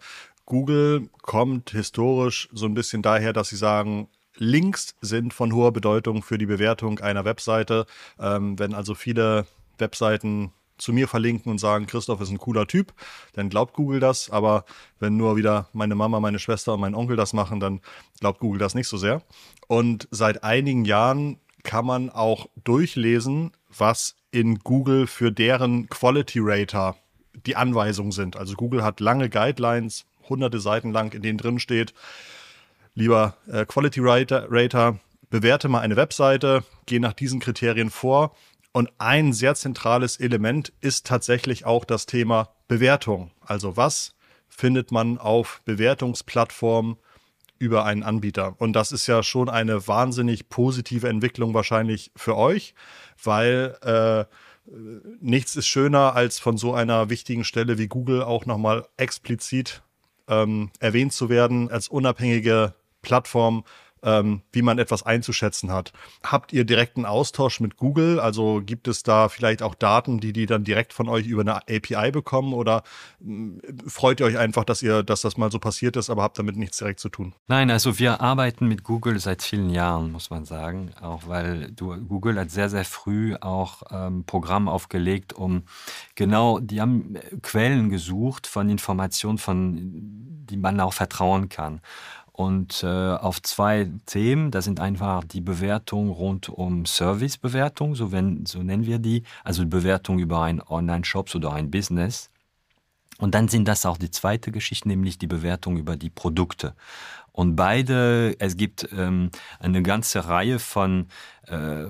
[0.46, 4.08] Google kommt historisch so ein bisschen daher, dass sie sagen,
[4.40, 7.86] Links sind von hoher Bedeutung für die Bewertung einer Webseite.
[8.18, 9.46] Ähm, wenn also viele
[9.78, 12.94] Webseiten zu mir verlinken und sagen, Christoph ist ein cooler Typ,
[13.34, 14.30] dann glaubt Google das.
[14.30, 14.64] Aber
[14.98, 17.82] wenn nur wieder meine Mama, meine Schwester und mein Onkel das machen, dann
[18.18, 19.22] glaubt Google das nicht so sehr.
[19.68, 26.96] Und seit einigen Jahren kann man auch durchlesen, was in Google für deren Quality Rater
[27.46, 28.36] die Anweisungen sind.
[28.36, 31.92] Also Google hat lange Guidelines, hunderte Seiten lang, in denen drin steht,
[32.94, 34.98] lieber äh, Quality Rater, Rater,
[35.30, 38.34] bewerte mal eine Webseite, geh nach diesen Kriterien vor.
[38.72, 43.30] Und ein sehr zentrales Element ist tatsächlich auch das Thema Bewertung.
[43.40, 44.14] Also was
[44.48, 46.96] findet man auf Bewertungsplattformen
[47.58, 48.54] über einen Anbieter?
[48.58, 52.74] Und das ist ja schon eine wahnsinnig positive Entwicklung wahrscheinlich für euch,
[53.22, 54.24] weil äh,
[55.20, 59.82] nichts ist schöner, als von so einer wichtigen Stelle wie Google auch nochmal explizit
[60.28, 63.64] ähm, erwähnt zu werden als unabhängige Plattform,
[64.02, 65.92] ähm, wie man etwas einzuschätzen hat.
[66.22, 68.20] Habt ihr direkten Austausch mit Google?
[68.20, 71.56] Also gibt es da vielleicht auch Daten, die die dann direkt von euch über eine
[71.56, 72.54] API bekommen?
[72.54, 72.82] Oder
[73.20, 73.28] äh,
[73.86, 76.56] freut ihr euch einfach, dass ihr, dass das mal so passiert ist, aber habt damit
[76.56, 77.34] nichts direkt zu tun?
[77.46, 81.96] Nein, also wir arbeiten mit Google seit vielen Jahren, muss man sagen, auch weil du,
[81.96, 85.64] Google hat sehr, sehr früh auch ähm, Programm aufgelegt, um
[86.14, 91.80] genau, die haben Quellen gesucht von Informationen, von die man auch vertrauen kann
[92.40, 94.50] und äh, auf zwei Themen.
[94.50, 99.66] Das sind einfach die Bewertung rund um Servicebewertung, so, wenn, so nennen wir die, also
[99.66, 102.30] Bewertung über ein Online-Shop oder ein Business.
[103.18, 106.74] Und dann sind das auch die zweite Geschichte, nämlich die Bewertung über die Produkte.
[107.32, 111.08] Und beide, es gibt ähm, eine ganze Reihe von,
[111.46, 111.84] äh,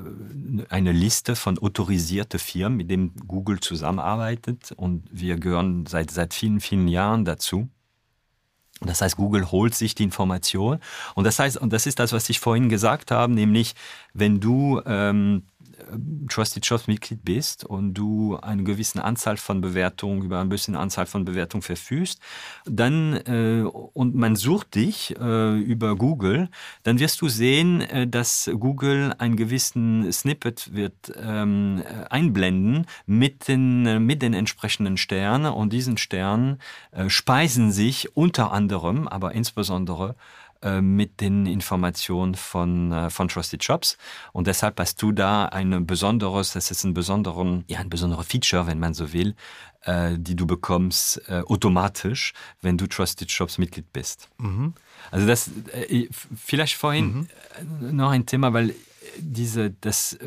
[0.69, 4.73] eine Liste von autorisierten Firmen, mit denen Google zusammenarbeitet.
[4.77, 7.69] Und wir gehören seit, seit vielen, vielen Jahren dazu.
[8.81, 10.81] Das heißt, Google holt sich die Information.
[11.14, 13.75] Und das heißt, und das ist das, was ich vorhin gesagt habe, nämlich,
[14.14, 15.45] wenn du ähm,
[16.29, 21.07] Trusted Shops Mitglied bist und du eine gewisse Anzahl von Bewertungen, über eine bisschen Anzahl
[21.07, 22.20] von Bewertungen verfügst,
[22.64, 26.48] dann äh, und man sucht dich äh, über Google,
[26.83, 34.05] dann wirst du sehen, äh, dass Google einen gewissen Snippet wird ähm, einblenden mit den,
[34.05, 36.59] mit den entsprechenden Sternen und diesen Sternen
[36.92, 40.16] äh, speisen sich unter anderem, aber insbesondere
[40.62, 43.96] äh, mit den Informationen von, äh, von Trusted Shops.
[44.33, 48.66] Und deshalb hast du da ein besonderes, das ist ein besonderen, ja, ein besonderer Feature,
[48.66, 49.35] wenn man so will,
[49.83, 54.29] äh, die du bekommst äh, automatisch, wenn du Trusted Shops Mitglied bist.
[54.38, 54.75] Mhm.
[55.11, 55.51] Also das,
[56.37, 57.29] vielleicht vorhin
[57.81, 57.96] mhm.
[57.96, 58.75] noch ein Thema, weil
[59.18, 60.18] diese, das, äh,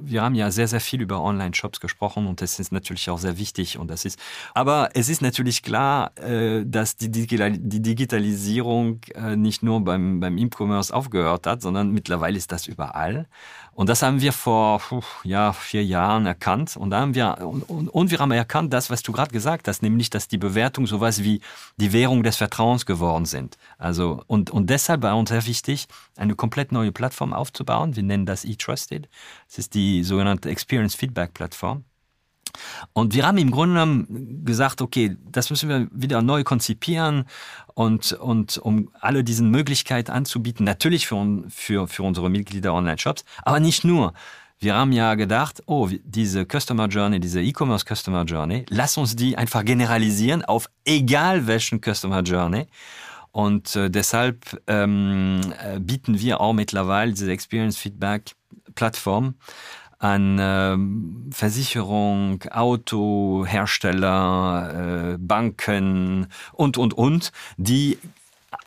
[0.00, 3.38] wir haben ja sehr, sehr viel über Online-Shops gesprochen und das ist natürlich auch sehr
[3.38, 4.18] wichtig und das ist,
[4.54, 10.94] aber es ist natürlich klar, äh, dass die, Digitalisierung äh, nicht nur beim, beim E-Commerce
[10.94, 13.26] aufgehört hat, sondern mittlerweile ist das überall.
[13.74, 14.82] Und das haben wir vor
[15.24, 16.76] ja, vier Jahren erkannt.
[16.76, 19.82] Und, da haben wir, und, und, wir haben erkannt, das, was du gerade gesagt hast,
[19.82, 21.40] nämlich, dass die Bewertung sowas wie
[21.78, 23.56] die Währung des Vertrauens geworden sind.
[23.78, 27.96] Also, und, und deshalb war uns sehr wichtig, eine komplett neue Plattform aufzubauen.
[27.96, 29.08] Wir nennen das eTrusted.
[29.46, 31.84] Das ist die sogenannte Experience Feedback Plattform.
[32.92, 37.24] Und wir haben im Grunde genommen gesagt, okay, das müssen wir wieder neu konzipieren
[37.74, 43.60] und, und um alle diesen Möglichkeiten anzubieten, natürlich für, für, für unsere Mitglieder Online-Shops, aber
[43.60, 44.12] nicht nur.
[44.58, 49.36] Wir haben ja gedacht, oh, diese Customer Journey, diese E-Commerce Customer Journey, lass uns die
[49.36, 52.68] einfach generalisieren auf egal welchen Customer Journey.
[53.32, 58.36] Und äh, deshalb ähm, äh, bieten wir auch mittlerweile diese Experience Feedback
[58.74, 59.34] Plattform
[60.02, 67.98] an ähm, Versicherung, Autohersteller, äh, Banken und, und, und, die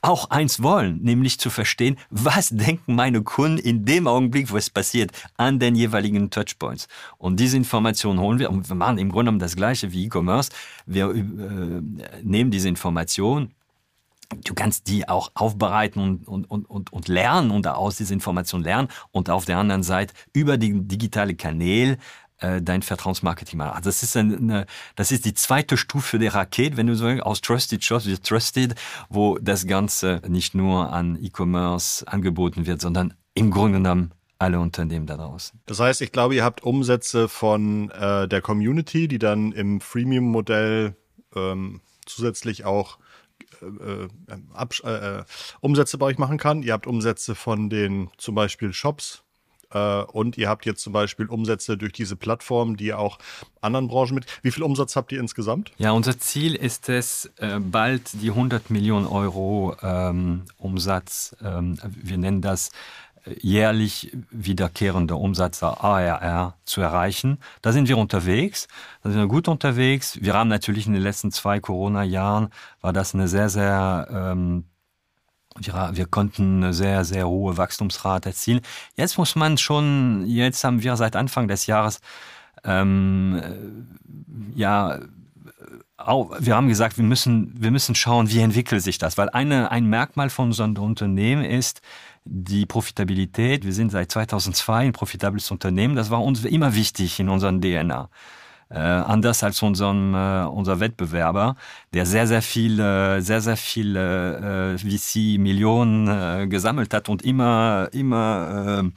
[0.02, 4.70] auch eins wollen, nämlich zu verstehen, was denken meine Kunden in dem Augenblick, wo es
[4.70, 6.88] passiert, an den jeweiligen Touchpoints.
[7.18, 10.52] Und diese Informationen holen wir und wir machen im Grunde genommen das Gleiche wie E-Commerce.
[10.86, 11.24] Wir äh,
[12.24, 13.52] nehmen diese Informationen,
[14.44, 18.90] du kannst die auch aufbereiten und, und, und, und, lernen und aus dieser Information lernen
[19.12, 21.98] und auf der anderen Seite über die digitale Kanäle
[22.40, 23.76] äh, dein Vertrauensmarketing machen.
[23.76, 27.42] Also das ist eine, das ist die zweite Stufe der Rakete, wenn du so aus
[27.42, 28.76] Trusted Shops wird Trusted,
[29.10, 35.08] wo das Ganze nicht nur an E-Commerce angeboten wird, sondern im Grunde genommen alle Unternehmen
[35.08, 35.62] da draußen.
[35.66, 40.96] Das heißt, ich glaube, ihr habt Umsätze von äh, der Community, die dann im Freemium-Modell
[41.36, 42.98] ähm, zusätzlich auch
[43.62, 44.08] äh,
[44.88, 45.24] äh, äh,
[45.62, 46.64] Umsätze bei euch machen kann.
[46.64, 49.24] Ihr habt Umsätze von den zum Beispiel Shops,
[49.72, 53.18] Äh, und ihr habt jetzt zum Beispiel Umsätze durch diese Plattform, die auch
[53.62, 54.26] anderen Branchen mit.
[54.42, 55.72] Wie viel Umsatz habt ihr insgesamt?
[55.78, 62.18] Ja, unser Ziel ist es, äh, bald die 100 Millionen Euro ähm, Umsatz, ähm, wir
[62.18, 67.40] nennen das äh, jährlich wiederkehrende Umsatz ARR zu erreichen.
[67.62, 68.68] Da sind wir unterwegs,
[69.02, 70.20] da sind wir gut unterwegs.
[70.22, 72.50] Wir haben natürlich in den letzten zwei Corona-Jahren,
[72.82, 74.66] war das eine sehr, sehr ähm,
[75.58, 78.62] wir, wir konnten eine sehr, sehr hohe Wachstumsrate erzielen.
[78.96, 82.02] Jetzt muss man schon, jetzt haben wir seit Anfang des Jahres,
[82.64, 85.00] ähm, äh, ja,
[85.98, 89.72] auch, wir haben gesagt, wir müssen, wir müssen schauen, wie entwickelt sich das, weil eine,
[89.72, 91.82] ein Merkmal von unserem Unternehmen ist
[92.26, 93.66] die Profitabilität.
[93.66, 95.96] Wir sind seit 2002 ein profitables Unternehmen.
[95.96, 98.10] Das war uns immer wichtig in unserem DNA
[98.70, 101.56] äh, anders als unseren, äh, unser Wettbewerber,
[101.94, 107.90] der sehr, sehr viel, äh, sehr, sehr viel äh, VC-Millionen äh, gesammelt hat und immer,
[107.92, 108.92] immer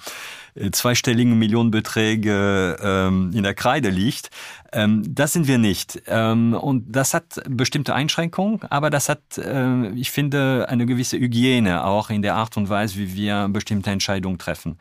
[0.57, 4.31] äh, zweistelligen Millionenbeträge ähm, in der Kreide liegt.
[4.73, 6.03] Ähm, das sind wir nicht.
[6.07, 11.85] Ähm, und das hat bestimmte Einschränkungen, aber das hat, äh, ich finde, eine gewisse Hygiene
[11.85, 14.79] auch in der Art und Weise, wie wir bestimmte Entscheidungen treffen.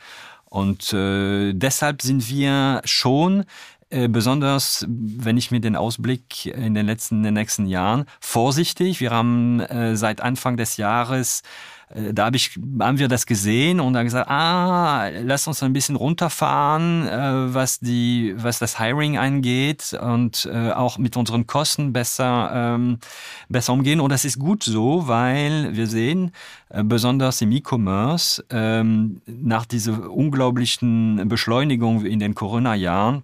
[0.50, 3.43] Und äh, deshalb sind wir schon
[3.89, 9.00] äh, besonders, wenn ich mir den Ausblick in den letzten, in den nächsten Jahren, vorsichtig.
[9.00, 11.41] Wir haben äh, seit Anfang des Jahres
[11.89, 15.71] äh, da hab ich, haben wir das gesehen und dann gesagt, ah, lass uns ein
[15.71, 22.52] bisschen runterfahren, äh, was die, was das Hiring angeht und auch mit unseren Kosten besser,
[22.54, 23.00] ähm,
[23.47, 24.02] besser umgehen.
[24.02, 26.32] Und das ist gut so, weil wir sehen,
[26.84, 33.23] besonders im E-Commerce, ähm, nach dieser unglaublichen Beschleunigung in den Corona-Jahren,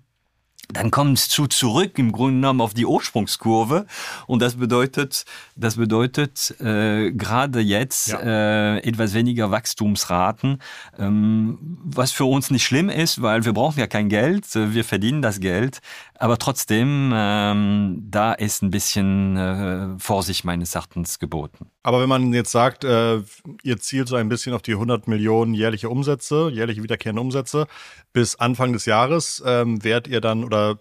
[0.69, 3.85] dann kommst du zurück im Grunde genommen auf die Ursprungskurve
[4.27, 8.19] und das bedeutet, das bedeutet äh, gerade jetzt ja.
[8.19, 10.61] äh, etwas weniger Wachstumsraten,
[10.97, 15.21] ähm, was für uns nicht schlimm ist, weil wir brauchen ja kein Geld, wir verdienen
[15.21, 15.79] das Geld,
[16.15, 21.72] aber trotzdem, ähm, da ist ein bisschen äh, Vorsicht meines Erachtens geboten.
[21.83, 23.21] Aber wenn man jetzt sagt, äh,
[23.61, 27.67] ihr zielt so ein bisschen auf die 100 Millionen jährliche Umsätze, jährliche wiederkehrende Umsätze,
[28.13, 30.79] bis Anfang des Jahres ähm, werdet ihr dann oder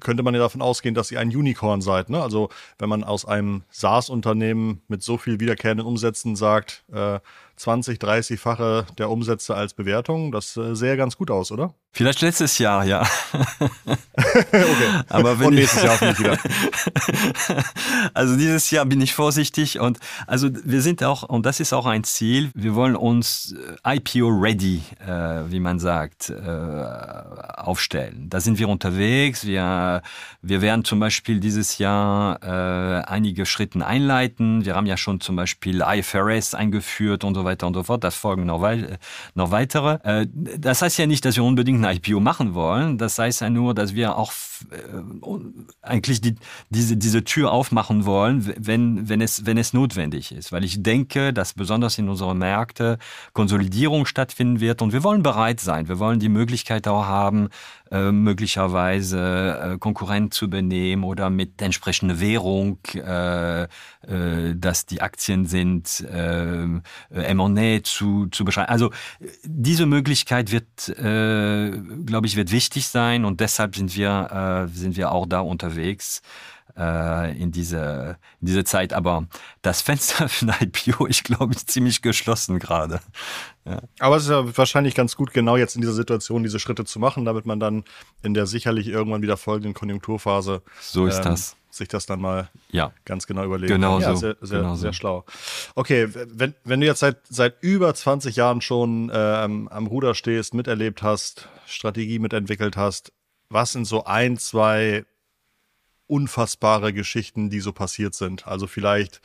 [0.00, 2.10] könnte man ja davon ausgehen, dass ihr ein Unicorn seid.
[2.10, 2.20] Ne?
[2.20, 7.20] Also wenn man aus einem SaaS-Unternehmen mit so viel wiederkehrenden Umsätzen sagt, äh,
[7.58, 10.32] 20, 30-fache der Umsätze als Bewertung.
[10.32, 11.74] Das äh, sähe ganz gut aus, oder?
[11.92, 13.02] Vielleicht letztes Jahr, ja.
[13.32, 15.02] okay.
[15.08, 16.38] Aber wenn und nächstes Jahr hoffentlich wieder.
[18.14, 21.86] also dieses Jahr bin ich vorsichtig und also wir sind auch, und das ist auch
[21.86, 26.38] ein Ziel, wir wollen uns äh, IPO-ready, äh, wie man sagt, äh,
[27.56, 28.26] aufstellen.
[28.28, 29.44] Da sind wir unterwegs.
[29.44, 30.02] Wir,
[30.42, 34.64] wir werden zum Beispiel dieses Jahr äh, einige Schritte einleiten.
[34.64, 38.04] Wir haben ja schon zum Beispiel IFRS eingeführt und so weiter und so fort.
[38.04, 38.98] Das folgen noch, wei
[39.34, 39.98] noch weitere.
[40.04, 42.98] Äh, das heißt ja nicht, dass wir unbedingt ein IPO machen wollen.
[42.98, 44.32] Das heißt ja nur, dass wir auch
[44.70, 44.76] äh,
[45.82, 46.36] eigentlich die,
[46.70, 50.52] diese, diese Tür aufmachen wollen, wenn, wenn, es, wenn es notwendig ist.
[50.52, 52.98] Weil ich denke, dass besonders in unseren Märkten
[53.32, 55.88] Konsolidierung stattfinden wird und wir wollen bereit sein.
[55.88, 57.48] Wir wollen die Möglichkeit auch haben,
[57.90, 63.68] äh, möglicherweise äh, Konkurrent zu benehmen oder mit entsprechender Währung, äh, äh,
[64.54, 66.66] dass die Aktien sind, äh,
[67.10, 68.68] M&A zu, zu beschreiben.
[68.68, 68.90] Also
[69.42, 71.70] diese Möglichkeit wird, äh,
[72.04, 76.22] glaube ich, wird wichtig sein und deshalb sind wir, äh, sind wir auch da unterwegs
[76.78, 78.92] äh, in diese, in diese Zeit.
[78.92, 79.26] Aber
[79.62, 83.00] das Fenster für ein IPO, ich glaube, ist ziemlich geschlossen gerade.
[83.64, 83.82] Ja.
[83.98, 86.98] Aber es ist ja wahrscheinlich ganz gut, genau jetzt in dieser Situation diese Schritte zu
[86.98, 87.84] machen, damit man dann
[88.22, 92.50] in der sicherlich irgendwann wieder folgenden Konjunkturphase so ist ähm, das sich das dann mal
[92.70, 92.92] ja.
[93.04, 93.72] ganz genau überlegen.
[93.72, 94.16] Genau ja, so.
[94.16, 94.94] Sehr, sehr, genau sehr so.
[94.94, 95.24] schlau.
[95.74, 100.54] Okay, wenn, wenn du jetzt seit, seit über 20 Jahren schon ähm, am Ruder stehst,
[100.54, 103.12] miterlebt hast, Strategie mitentwickelt hast,
[103.50, 105.04] was sind so ein, zwei
[106.08, 108.46] unfassbare Geschichten, die so passiert sind.
[108.46, 109.20] Also vielleicht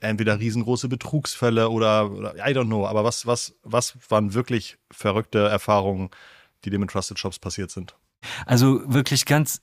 [0.00, 5.48] entweder riesengroße Betrugsfälle oder, oder I don't know, aber was, was, was waren wirklich verrückte
[5.48, 6.10] Erfahrungen,
[6.64, 7.96] die dir mit Trusted Shops passiert sind?
[8.46, 9.62] Also wirklich ganz,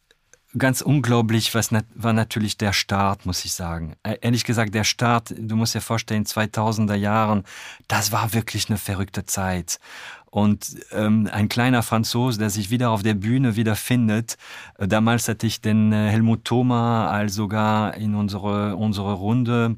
[0.58, 3.96] ganz unglaublich was nat war natürlich der Start, muss ich sagen.
[4.04, 7.44] Äh, ehrlich gesagt, der Start, du musst dir vorstellen, 2000er Jahren,
[7.88, 9.80] das war wirklich eine verrückte Zeit.
[10.32, 14.38] Und ähm, ein kleiner Franzose, der sich wieder auf der Bühne wiederfindet.
[14.78, 19.78] Äh, damals hatte ich den äh, Helmut Thoma als sogar in unsere, unsere Runde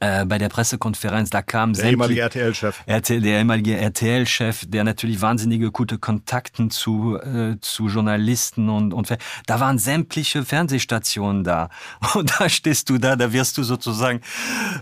[0.00, 2.80] äh, bei der Pressekonferenz, da kam der ehemalige RTL-Chef.
[2.86, 9.14] RTL, der ehemalige RTL-Chef, der natürlich wahnsinnige gute Kontakten zu, äh, zu Journalisten und, und
[9.46, 11.68] da waren sämtliche Fernsehstationen da.
[12.14, 14.20] Und da stehst du da, da wirst du sozusagen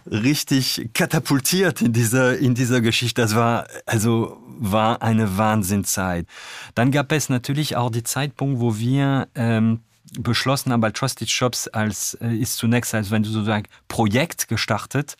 [0.06, 3.22] richtig katapultiert in dieser, in dieser Geschichte.
[3.22, 6.26] Das war, also, war eine Wahnsinnzeit.
[6.74, 9.80] Dann gab es natürlich auch die Zeitpunkt, wo wir ähm,
[10.18, 15.16] beschlossen haben bei Trusted Shops als äh, ist zunächst als wenn du sozusagen Projekt gestartet.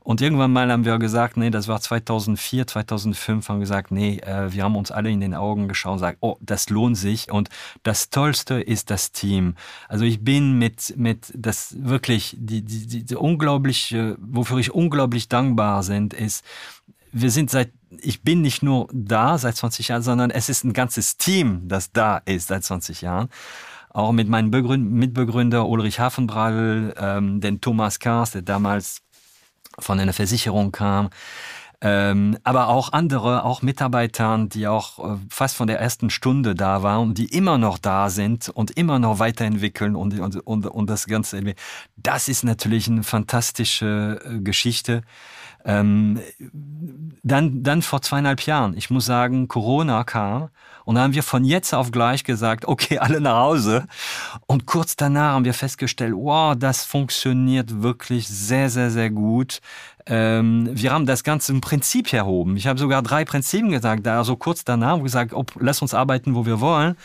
[0.00, 4.52] Und irgendwann mal haben wir gesagt nee das war 2004 2005 haben gesagt nee äh,
[4.52, 7.30] wir haben uns alle in den Augen geschaut und sagt oh das lohnt sich.
[7.30, 7.48] Und
[7.82, 9.54] das tollste ist das Team.
[9.88, 15.28] Also ich bin mit mit das wirklich die die, die, die unglaubliche wofür ich unglaublich
[15.28, 16.44] dankbar sind ist
[17.12, 20.72] wir sind seit ich bin nicht nur da seit 20 Jahren sondern es ist ein
[20.72, 23.28] ganzes Team das da ist seit 20 Jahren
[23.98, 29.02] auch mit meinem Begründ Mitbegründer Ulrich Hafenbrall, ähm, den Thomas Kars, der damals
[29.78, 31.10] von einer Versicherung kam,
[31.80, 36.82] ähm, aber auch andere, auch Mitarbeitern, die auch äh, fast von der ersten Stunde da
[36.82, 41.06] waren die immer noch da sind und immer noch weiterentwickeln und, und, und, und das
[41.06, 41.40] ganze.
[41.96, 45.02] Das ist natürlich eine fantastische äh, Geschichte.
[45.64, 46.20] Ähm,
[47.22, 50.48] dann, dann vor zweieinhalb Jahren, ich muss sagen, Corona kam
[50.84, 53.86] Und dann haben wir von jetzt auf gleich gesagt, okay, alle nach Hause.
[54.46, 59.60] Und kurz danach haben wir festgestellt, wow, das funktioniert wirklich sehr, sehr, sehr gut.
[60.06, 62.56] Ähm, wir haben das ganze im Prinzip erhoben.
[62.56, 66.34] Ich habe sogar drei Prinzipien gesagt, da so kurz danach gesagt, ob, lass uns arbeiten,
[66.34, 66.96] wo wir wollen.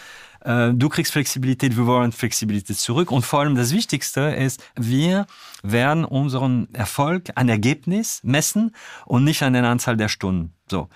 [0.46, 3.12] Äh, du kriegst Flexibilität, wir wollen Flexibilität zurück.
[3.12, 5.26] Und vor allem das Wichtigste ist, wir
[5.64, 10.54] werden unseren Erfolg ein Ergebnis messen und nicht an den Anzahl der Stunden.
[10.70, 10.90] So.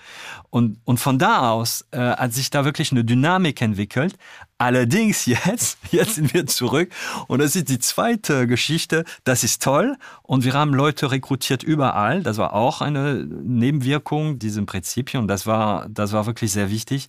[0.50, 4.16] Und, und von da aus äh, hat sich da wirklich eine Dynamik entwickelt.
[4.58, 6.90] Allerdings jetzt, jetzt sind wir zurück
[7.28, 9.04] und das ist die zweite Geschichte.
[9.24, 12.22] Das ist toll und wir haben Leute rekrutiert überall.
[12.22, 17.08] Das war auch eine Nebenwirkung diesem Prinzipien das war, das war wirklich sehr wichtig.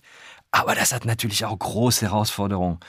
[0.50, 2.80] Aber das hat natürlich auch große Herausforderungen.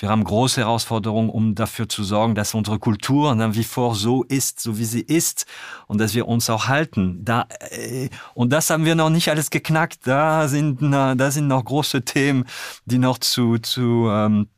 [0.00, 4.22] Wir haben große Herausforderungen, um dafür zu sorgen, dass unsere Kultur dann wie vor so
[4.22, 5.44] ist, so wie sie ist
[5.88, 7.22] und dass wir uns auch halten.
[7.22, 10.06] Da, äh, und das haben wir noch nicht alles geknackt.
[10.06, 12.46] Da sind, da sind noch große Themen,
[12.86, 14.48] die noch zu, zu ähm,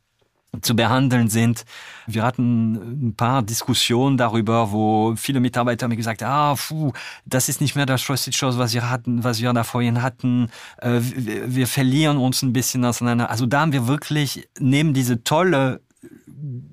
[0.61, 1.64] zu behandeln sind.
[2.07, 6.92] Wir hatten ein paar Diskussionen darüber, wo viele Mitarbeiter mir gesagt ah, puh,
[7.24, 10.50] das ist nicht mehr das Trusted was wir hatten, was wir da vorhin hatten.
[10.78, 13.30] Äh, wir, wir verlieren uns ein bisschen auseinander.
[13.30, 15.80] Also da haben wir wirklich neben diese tolle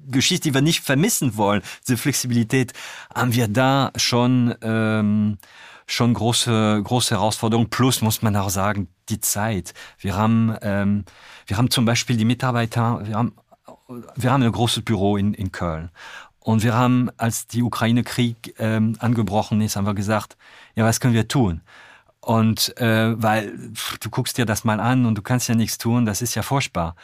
[0.08, 2.74] Geschichte, die wir nicht vermissen wollen, diese Flexibilität,
[3.14, 5.38] haben wir da schon ähm,
[5.86, 11.04] schon große große Herausforderung plus muss man auch sagen die Zeit wir haben ähm,
[11.48, 13.34] wir haben zum Beispiel die Mitarbeiter wir haben
[14.16, 15.90] wir haben ein großes Büro in, in Köln.
[16.40, 20.38] Und wir haben, als die Ukraine-Krieg ähm, angebrochen ist, haben wir gesagt,
[20.76, 21.62] ja, was können wir tun?
[22.22, 25.78] Und äh, weil pff, du guckst dir das mal an und du kannst ja nichts
[25.78, 26.96] tun, das ist ja furchtbar.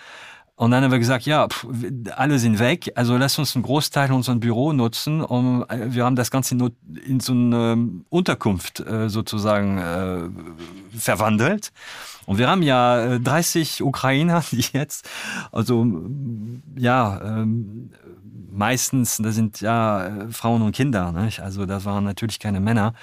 [0.58, 1.68] Und dann haben wir gesagt, ja, pff,
[2.16, 6.16] alle sind weg, also lass uns einen Großteil unser Büro nutzen und äh, wir haben
[6.16, 6.56] das ganze
[7.06, 11.74] in, so eine Unterkunft äh, sozusagen äh, verwandelt.
[12.26, 15.10] Und wir haben ja 30 äh, Ukrainer, die jetzt
[15.52, 15.86] also
[16.78, 17.92] ja ähm,
[18.50, 21.42] meistens da sind ja äh, Frauen und Kinder nicht?
[21.42, 22.94] also das waren natürlich keine Männer,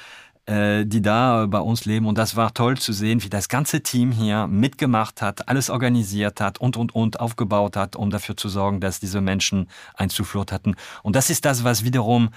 [0.49, 4.11] die da bei uns leben und das war toll zu sehen, wie das ganze Team
[4.11, 8.81] hier mitgemacht hat, alles organisiert hat und und und aufgebaut hat, um dafür zu sorgen,
[8.81, 10.75] dass diese Menschen ein Zuflucht hatten.
[11.05, 12.31] Und das ist das, was wiederum,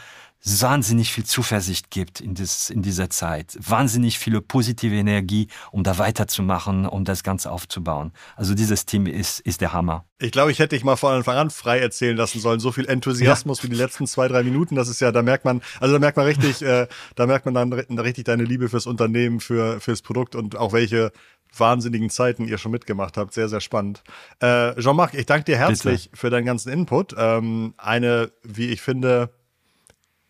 [0.45, 3.57] wahnsinnig viel Zuversicht gibt in, das, in dieser Zeit.
[3.59, 8.11] Wahnsinnig viele positive Energie, um da weiterzumachen, um das Ganze aufzubauen.
[8.35, 10.05] Also dieses Team ist, ist der Hammer.
[10.19, 12.59] Ich glaube, ich hätte dich mal von Anfang an frei erzählen lassen sollen.
[12.59, 13.63] So viel Enthusiasmus ja.
[13.63, 14.75] wie die letzten zwei, drei Minuten.
[14.75, 17.53] Das ist ja, da merkt man, also da merkt man richtig, äh, da merkt man
[17.53, 21.11] dann richtig deine Liebe fürs Unternehmen, für, fürs Produkt und auch welche
[21.57, 23.33] wahnsinnigen Zeiten ihr schon mitgemacht habt.
[23.33, 24.03] Sehr, sehr spannend.
[24.39, 26.17] Äh, Jean-Marc, ich danke dir herzlich Bitte.
[26.17, 27.15] für deinen ganzen Input.
[27.17, 29.31] Ähm, eine, wie ich finde,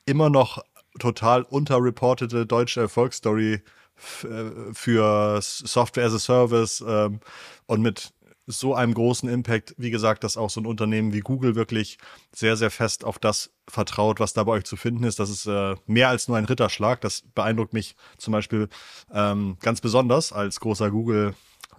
[0.05, 0.63] immer noch
[0.99, 3.61] total unterreportete deutsche Erfolgsstory
[4.23, 7.19] äh, für Software as a Service ähm,
[7.65, 8.13] und mit
[8.47, 11.97] so einem großen Impact, wie gesagt, dass auch so ein Unternehmen wie Google wirklich
[12.31, 15.19] sehr, sehr fest auf das vertraut, was da bei euch zu finden ist.
[15.19, 17.01] Das ist äh, mehr als nur ein Ritterschlag.
[17.01, 18.69] Das beeindruckt mich zum Beispiel
[19.11, 21.33] ähm, ganz besonders als großer Google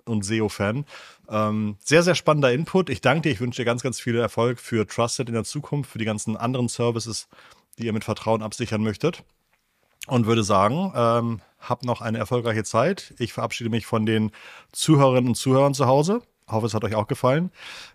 [0.05, 0.85] und SEO-Fan.
[1.29, 2.91] Ähm, sehr, sehr spannender Input.
[2.91, 3.33] Ich danke dir.
[3.33, 6.37] Ich wünsche dir ganz, ganz viel Erfolg für Trusted in der Zukunft, für die ganzen
[6.37, 7.29] anderen Services,
[7.79, 9.25] die ihr mit Vertrauen absichern möchtet.
[10.07, 13.15] Und würde sagen, ähm, habt noch eine erfolgreiche Zeit.
[13.19, 14.31] Ich verabschiede mich von den
[14.73, 16.23] Zuhörerinnen und Zuhörern zu Hause.
[16.47, 17.51] Ich hoffe, es hat euch auch gefallen.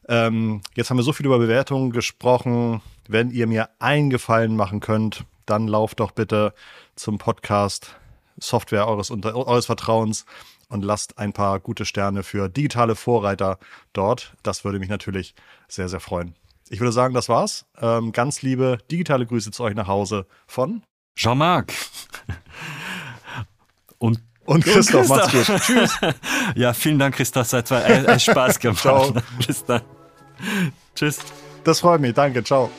[0.09, 2.81] Ähm, jetzt haben wir so viel über Bewertungen gesprochen.
[3.07, 6.53] Wenn ihr mir einen Gefallen machen könnt, dann lauft doch bitte
[6.95, 7.95] zum Podcast
[8.37, 10.25] Software eures, eures Vertrauens
[10.67, 13.59] und lasst ein paar gute Sterne für digitale Vorreiter
[13.93, 14.33] dort.
[14.43, 15.35] Das würde mich natürlich
[15.67, 16.35] sehr, sehr freuen.
[16.71, 17.65] Ich würde sagen, das war's.
[17.81, 20.83] Ähm, ganz liebe digitale Grüße zu euch nach Hause von
[21.17, 21.73] Jean-Marc.
[23.97, 25.33] Und und Christoph, und Christoph.
[25.33, 25.61] macht's gut.
[25.61, 25.99] Tschüss.
[26.55, 27.51] Ja, vielen Dank, Christoph.
[27.53, 28.79] Es hat Spaß gemacht.
[28.79, 29.13] Ciao.
[29.45, 29.81] Bis dann.
[30.95, 31.19] Tschüss.
[31.63, 32.13] Das freut mich.
[32.13, 32.43] Danke.
[32.43, 32.71] Ciao.